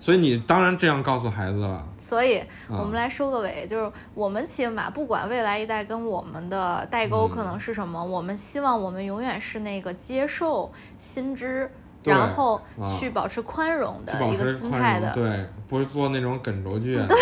[0.00, 1.84] 所以你当然这样告诉孩子了。
[1.98, 2.38] 所以，
[2.70, 11.68] 嗯我们来收个尾，就是我们起码，不管未来一代跟我们的代沟可能是什么，我们希望我们永远是那个接受新知，
[12.04, 17.18] 然后啊去保持宽容的一个心态的，对，不是做那种梗轴剧， 对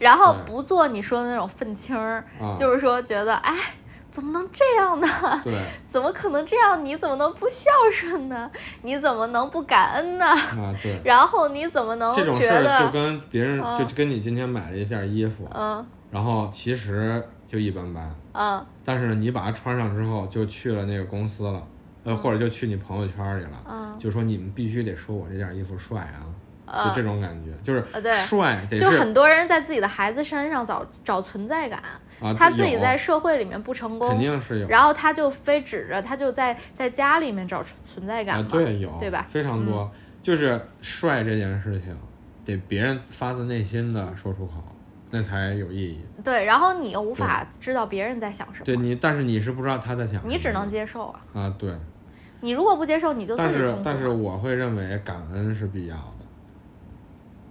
[0.00, 3.54] 然后不做你说的那种愤青儿，啊，就是说觉得哎。
[4.10, 5.06] 怎么能这样呢？
[5.44, 5.54] 对
[5.86, 6.84] 怎么可能这样？
[6.84, 8.50] 你怎么能不孝顺呢？
[8.82, 10.26] 你怎么能不感恩呢？
[10.26, 11.00] 啊对。
[11.04, 21.62] 然后你怎么能这种事儿就，跟别人嗯就跟你今天买了一件衣服，嗯然后其实就一般般，嗯但是呢，你把它穿上之后就去了那个公司了，
[22.02, 26.26] 呃，或者就去你朋友圈里了，嗯就说你们必须得说我这件衣服帅啊，
[26.66, 27.84] 就嗯，这种感觉，就是
[28.16, 31.80] 帅得就很多人在自己的孩子身上找找存在感，
[32.20, 39.24] 啊，他自己在社会里面不成功肯功，定是有然后他就非指着他就在在家里面找存在感啊，对有对吧？
[39.28, 39.90] 嗯非常多，
[40.22, 41.96] 就是帅这件事情，
[42.44, 44.62] 得别人发自内心的说出口，
[45.10, 46.00] 那才有意义。
[46.22, 51.20] 对，然后你又无法知道别人在想什么，对你，但是你是不知道他在想什么，你只能接受啊。
[51.32, 51.72] 啊，对。
[52.42, 54.08] 你如果不接受，你就自但己但是但是。
[54.08, 56.26] 我会认为感恩是必要的。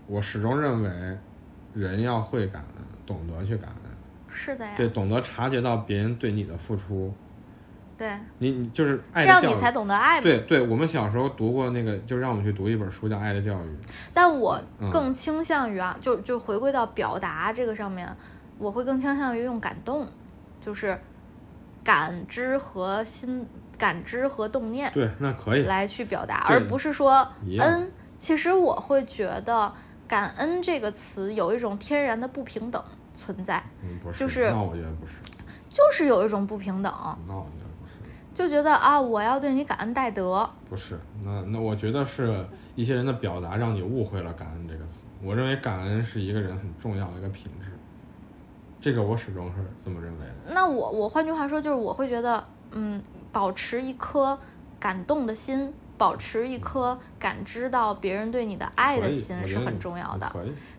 [0.07, 1.17] 我始终认为，
[1.75, 3.88] 人要会感恩，懂得去感恩，
[4.31, 7.13] 是的呀，对，懂得察觉到别人对你的付出。
[7.97, 9.43] 对，你你就是这爱的教育。
[9.43, 10.23] 样你才懂得爱嘛。
[10.23, 13.67] 对对，我们小时候读过那个，就让我们去读一本书叫《爱的教育》。
[14.13, 18.07] 但我嗯更倾向于啊，就就回归到表达这个上面，
[18.57, 20.07] 我会更倾向于用感动，
[20.61, 20.97] 就是
[21.83, 23.45] 感知和心
[23.77, 25.63] 感知和动念对，那可以。
[25.63, 27.27] 来去表达，而不是说
[27.59, 27.91] 恩。
[28.17, 29.73] 其实我会觉得
[30.07, 32.81] “感恩”这个词有一种天然的不平等
[33.19, 34.17] 存在，嗯，不是。
[34.17, 35.13] 就是那我觉得不是。
[35.69, 36.91] 就是有一种不平等，
[37.27, 37.93] 那我觉得不是。
[38.33, 40.49] 就觉得啊，我要对你感恩戴德。
[40.69, 42.45] 不是，那那我觉得是
[42.75, 45.03] 一些人的表达让你误会了“感恩”这个词。
[45.21, 47.71] 我认为感恩是一个人很重要的一个品质，
[48.79, 50.53] 这个我始终是这么认为的。
[50.53, 53.01] 那我我换句话说，就是我会觉得，嗯，
[53.31, 54.37] 保持一颗
[54.79, 60.33] 感动的心，保持一颗感知到别人对你的爱的心是很重要的。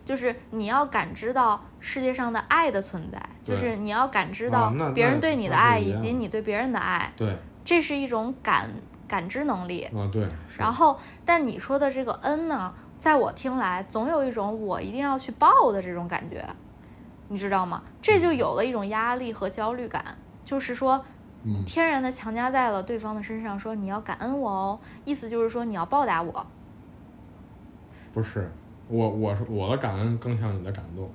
[0.04, 8.68] 就是你要感知到世界上的爱的存在，就是你要感知到别人对你的爱，以及你对别人的爱，对，这是一种感
[9.06, 9.84] 感知能力。
[9.84, 10.26] 啊对。
[10.58, 16.44] 然后，但你说的这个恩呢，在我听来，总有一种我一定要去报的这种感觉，
[17.28, 17.82] 你知道吗？
[18.02, 20.04] 这就有了一种压力和焦虑感，
[20.44, 21.04] 就是说，
[21.44, 21.64] 嗯。
[21.64, 26.46] 天然的强加在了对方的身上，说你要感恩我哦，意思就是说你要报答我。
[28.12, 28.50] 不是，
[28.88, 31.08] 我我是我的感恩更像你的感动，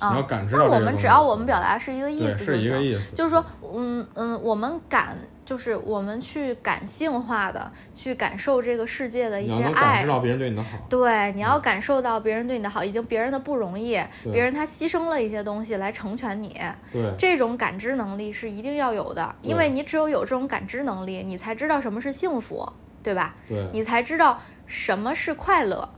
[0.00, 5.16] 啊你要感知到那我们只要我们表达是一个意思就是行，一个意思，就是说，嗯嗯，我们感
[5.50, 16.56] 就是我们去感性化的去感受这个世界的一些爱能感知，到别人对你的好，对，你要感受到别人对你的好，已经别人的不容易，别人他牺牲了一些东西来成全你，
[16.92, 22.64] 对这种感知能力是一定要有的，因为你只有有这种感知能力，你才知道什么是幸福，
[23.02, 23.34] 对吧？
[23.48, 25.88] 对你才知道什么是快乐，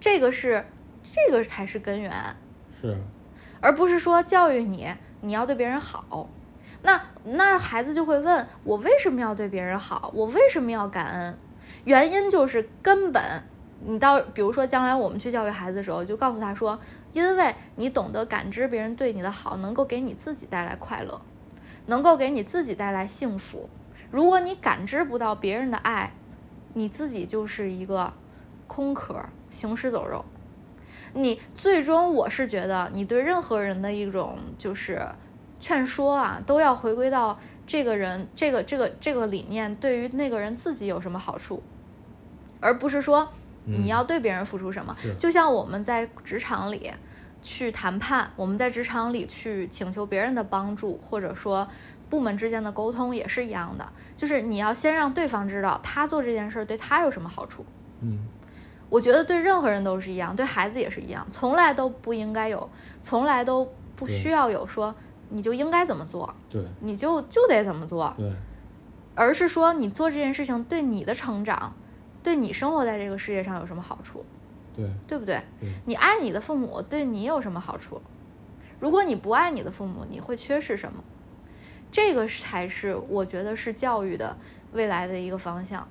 [0.00, 0.64] 这个是
[1.02, 2.10] 这个才是根源，
[2.80, 2.96] 是，
[3.60, 4.88] 而不是说教育你
[5.20, 6.30] 你要对别人好。
[6.82, 10.10] 那那孩子就会问我为什么要对别人好？
[10.14, 11.38] 我为什么要感恩？
[11.84, 13.22] 原因就是根本，
[13.84, 16.78] 你到比如说将来我们去教育孩子的时候，就告诉他说，
[17.12, 21.20] 因为你懂得感知别人对你的好，能够给你自己带来快乐，
[21.86, 23.68] 能够给你自己带来幸福。
[24.10, 26.12] 如果你感知不到别人的爱，
[26.74, 28.12] 你自己就是一个
[28.66, 30.24] 空壳，行尸走肉。
[31.12, 35.06] 你最终，我是觉得你对任何人的一种就是
[35.60, 41.62] 劝说啊，都要回归到这个人这个这个这个理念对于那个人自己有什么好处，
[42.58, 43.28] 而不是说
[43.64, 44.96] 你要对别人付出什么。
[45.18, 46.90] 就像我们在职场里
[47.42, 51.68] 去谈判，我们在职场里去请求别人的帮助，或者说
[52.08, 53.86] 部门之间的沟通也是一样的，
[54.16, 57.64] 就是你要先让对方知道他做这件事对他有什么好处。
[58.00, 58.18] 嗯。
[58.88, 62.68] 我觉得对任何人都是一样，对孩子也是一样，从来都不应该有，
[63.00, 64.92] 从来都不需要有说
[65.30, 68.30] 你就应该怎么做，对，你就就得怎么做，对，
[69.14, 71.72] 而是说你做这件事情对你的成长，
[72.22, 74.24] 对你生活在这个世界上有什么好处，
[74.76, 75.40] 对，对不对？
[75.58, 78.00] 对，你爱你的父母对你有什么好处？
[78.78, 81.02] 如果你不爱你的父母，你会缺失什么？
[81.92, 84.36] 这个才是我觉得是教育的
[84.72, 85.86] 未来的一个方向。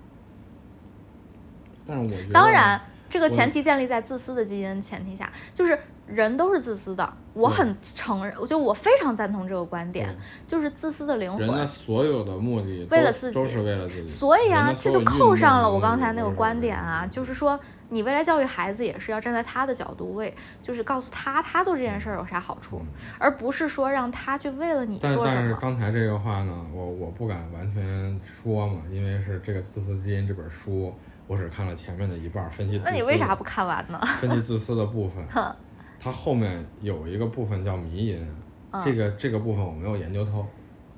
[1.86, 5.78] 但是我觉得，当然，这个前提建立在自私的基因前提下，就是
[6.10, 7.14] 人都是自私的。
[7.34, 10.14] 我很承认，我就我非常赞同这个观点，
[10.46, 11.40] 就是自私的灵魂。
[11.40, 14.08] 人的所有的目的为了自己，都是为了自己。
[14.08, 17.58] 所以啊，这就扣上了我刚才那个个观点啊，就是说，
[17.90, 22.82] 你未来教育孩子也是要站在他的角度为，就是告诉他他做这件事儿有啥好处，
[23.18, 25.58] 而不是说让他去为了你但但是做什么。
[25.62, 30.94] 刚才这个话呢，我我不敢完全说嘛，因为是这个《自私基因》这本书，
[31.28, 32.82] 我只看了前面的一半儿，分析。
[32.84, 33.98] 那你为啥不看完呢？
[34.20, 35.24] 分析自私的部分？
[36.00, 38.28] 它后面有一个部分叫迷因，
[38.72, 40.46] 嗯这个这个部分我没有研究透，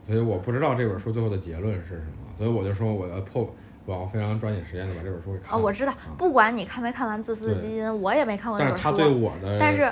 [0.05, 3.49] 所以我不知道这本书最后的结论是什么，所以我就说我要破，
[3.85, 5.65] 我要非常抓紧时间的把这本书给看哦，了。
[5.65, 9.21] 我知道，不管你看没看完《自私的基因》，我也没看过那本但是他对书。
[9.21, 9.91] 我的，但是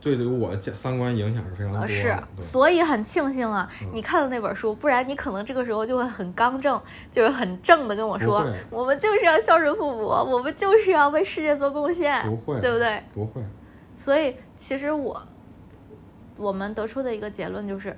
[0.00, 6.80] 对对我的三观影响是非常多是，所以很庆幸啊，嗯你看了那本书，不然你可能这个时候就会很刚正，
[7.12, 13.02] 就是很正的跟我说，我们就是要孝顺父母，我们就是要为世界做贡献，不会，对不对？
[13.12, 13.42] 不会，
[13.94, 15.20] 所以其实我
[16.36, 17.96] 我们得出的一个结论就是，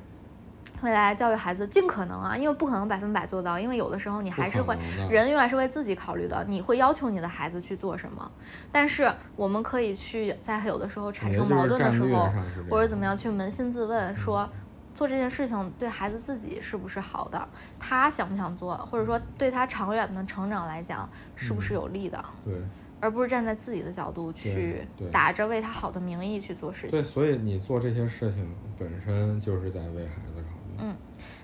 [0.81, 4.79] 未来教育孩子尽可能啊，因为不可能百分百做到，因为有的时候你还是会
[5.11, 8.31] 人永远是为自己考虑的，你会要求你的孩子去做什么，
[8.71, 12.31] 但是我们可以去在有的时候产生矛盾的时候
[12.71, 14.49] 或者怎么样去扪心自问说。
[14.95, 17.49] 做这件事情对孩子自己是不是好的？
[17.81, 18.77] 他想不想做？
[18.77, 22.23] 或者说对他长远的成长来讲是不是有利的？
[22.45, 22.55] 对
[23.03, 27.03] 而不是站在自己的角度去打着为他好的名义去做事情对，。
[27.03, 28.49] 所以你做这些事情
[28.79, 30.77] 本身就是在为孩子考虑。
[30.79, 30.95] 嗯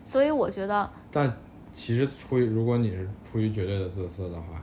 [0.04, 1.36] 所以我觉得，但
[1.74, 4.62] 其实出于如果你是出于绝对的自私的话，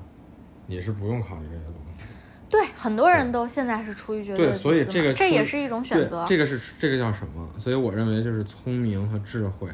[0.67, 2.05] 你是不用考虑这些东西。
[2.49, 6.23] 对很多人都现在是出于绝对对，自私所以这个这也是一种选择。
[6.25, 7.47] 这个是这个叫什么？
[7.59, 9.67] 所以我认为就是聪明和智慧，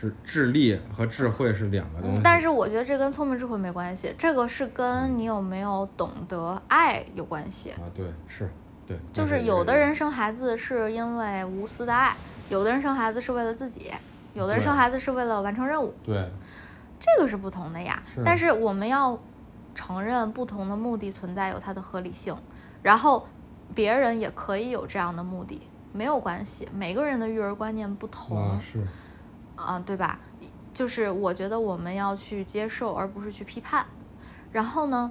[0.00, 2.18] 是智力和智慧是两个东西。
[2.18, 7.70] 嗯但是我觉得这跟聪明智慧没关系，这个是跟你有没有懂得爱有关系。
[7.72, 8.48] 啊，对，是，
[8.86, 12.14] 对，就是有的人生孩子是因为无私的爱，
[12.48, 13.90] 有的人生孩子是为了自己，
[14.34, 16.28] 有的人生孩子是为了完成任务，对
[17.00, 18.22] 这个是不同的呀是。
[18.24, 19.18] 但是我们要
[19.74, 22.36] 承认不同的目的存在有它的合理性，
[22.82, 23.26] 然后
[23.74, 25.60] 别人也可以有这样的目的，
[25.92, 26.68] 没有关系。
[26.72, 28.82] 每个人的育儿观念不同啊是，
[29.58, 30.18] 啊，对吧？
[30.72, 33.84] 就是我觉得我们要去接受，而不是去批判。
[34.52, 35.10] 然后呢，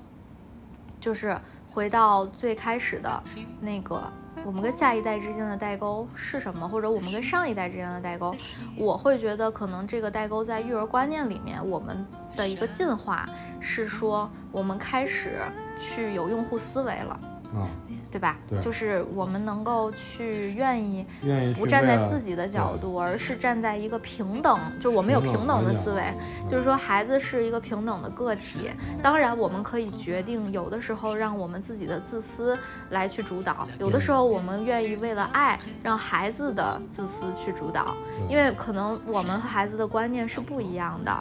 [0.99, 1.37] 就是
[1.69, 3.21] 回到最开始的
[3.59, 4.01] 那个，
[4.45, 8.33] 我们跟下一代之间的代沟是什么，或者我们跟上一代之间的代沟，
[8.77, 13.27] 我会觉得可能这个代沟在育儿观念里面，我们的一个进化
[13.59, 15.41] 是说，我们开始
[15.79, 17.19] 去有用户思维了，
[17.55, 17.69] 啊，
[18.11, 18.37] 对吧？
[18.49, 26.13] 对就是我们能够去愿意愿意不站在自己的角度，而是站在一个平等，就是我们有平等的思维，
[26.49, 28.69] 就是说孩子是一个平等的个体。
[29.01, 32.57] 当然，我们可以决定，有的时候让我们自己的自私
[32.89, 37.95] 来去主导，有的时候我们愿意为了爱让孩子的自私去主导，
[38.29, 41.11] 因为可能我们和孩子的观念是不一样的。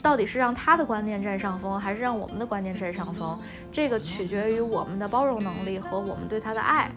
[0.00, 3.38] 到底是让他的观念占上风，还是让我们的观念占上风？
[3.70, 6.90] 这个取决于我们的包容能力和我们对他的爱。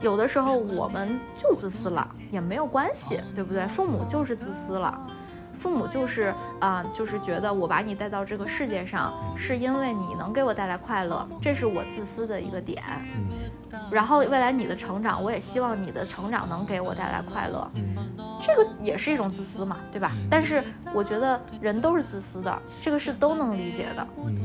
[0.00, 3.66] 有的时候我们就自私了，也没有关系，对不对？
[3.66, 4.96] 父母就是自私了，
[5.58, 12.82] 父母就是啊、就是觉得我把你带到这个世界上，是因为你能给我带来快乐，这是我自私的一个点。
[13.14, 13.28] 嗯
[13.90, 17.70] 然后未来你的成长，我也希望你的成长能给我带来快乐。
[17.74, 17.96] 嗯
[18.40, 20.12] 这个也是一种自私嘛，对吧？
[20.30, 24.06] 但是我觉得人都是自私的，这个是都能理解的。
[24.24, 24.36] 嗯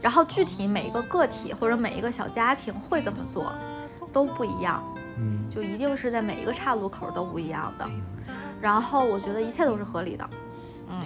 [0.00, 3.52] 然后具体每一个个体或者每一个小家庭会怎么做，
[4.12, 4.82] 都不一样，
[5.18, 7.88] 嗯就一定是在每一个岔路口都不一样的。
[8.62, 10.30] 然后我觉得一切都是合理的，
[10.88, 11.04] 嗯，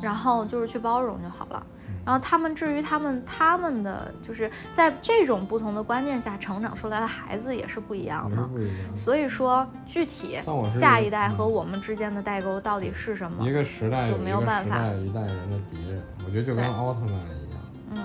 [0.00, 1.66] 然后就是去包容就好了。
[2.02, 8.48] 然后他们至于他们他们的就是在这种不同的观念下成长出来的孩子也是不一样的。
[8.94, 13.52] 所以说，具体下一代和嗯我们之间的代沟到底是什么一？
[13.52, 17.60] 个时代就没有办法时代一代人的敌人，我觉得就跟奥特曼一样，
[17.90, 17.98] 嗯，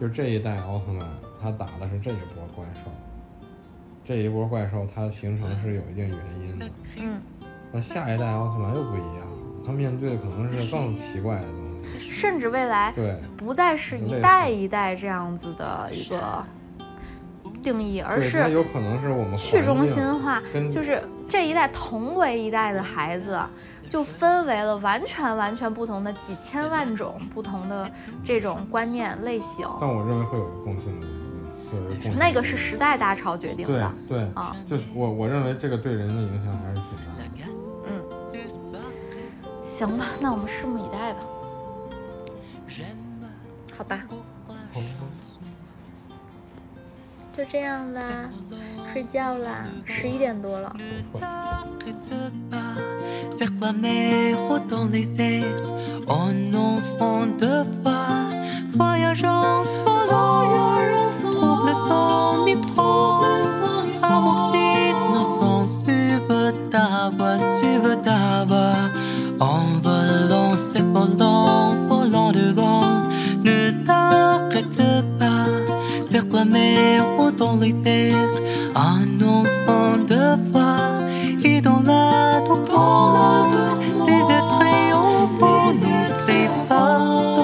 [0.00, 1.06] 就这一代奥特曼
[1.40, 2.90] 他打的是这一波怪兽，
[4.04, 6.66] 这一波怪兽它形成是有一定原因的。
[6.96, 7.20] 嗯，
[7.72, 9.26] 那下一代奥特曼又不一样，
[9.66, 12.10] 他面对的可能是更奇怪的东西。
[12.10, 16.44] 甚至未来对，不再是一代一代这样子的一个
[17.62, 23.38] 定义，而是有可能是我们去中心化，就是这一代同为一代的孩子，
[23.90, 27.90] 就分为了完全完全不同的几千万种不同的
[28.24, 29.68] 这种观念类型。
[29.80, 31.06] 但我认为会有一个共性的
[32.00, 37.15] 原因，那个是时代大潮决定对的，对，啊，就是我我认为这个对人的影响还是挺大
[39.78, 41.20] 行吧，那我们拭目以待吧，
[43.76, 44.02] 好吧，
[47.36, 48.30] 就这样啦，
[48.90, 50.74] 睡觉啦，十一点多了。
[70.82, 73.02] Volant, s'effolant, volant devant,
[73.44, 74.78] ne t'arrête
[75.18, 75.46] pas,
[76.10, 77.04] faire quoi mer
[77.36, 78.40] dans les airs,
[78.74, 80.76] un enfant de foi,
[81.44, 83.56] et dans la tourmente
[84.06, 87.35] des êtres triomphants, n'oubliez pas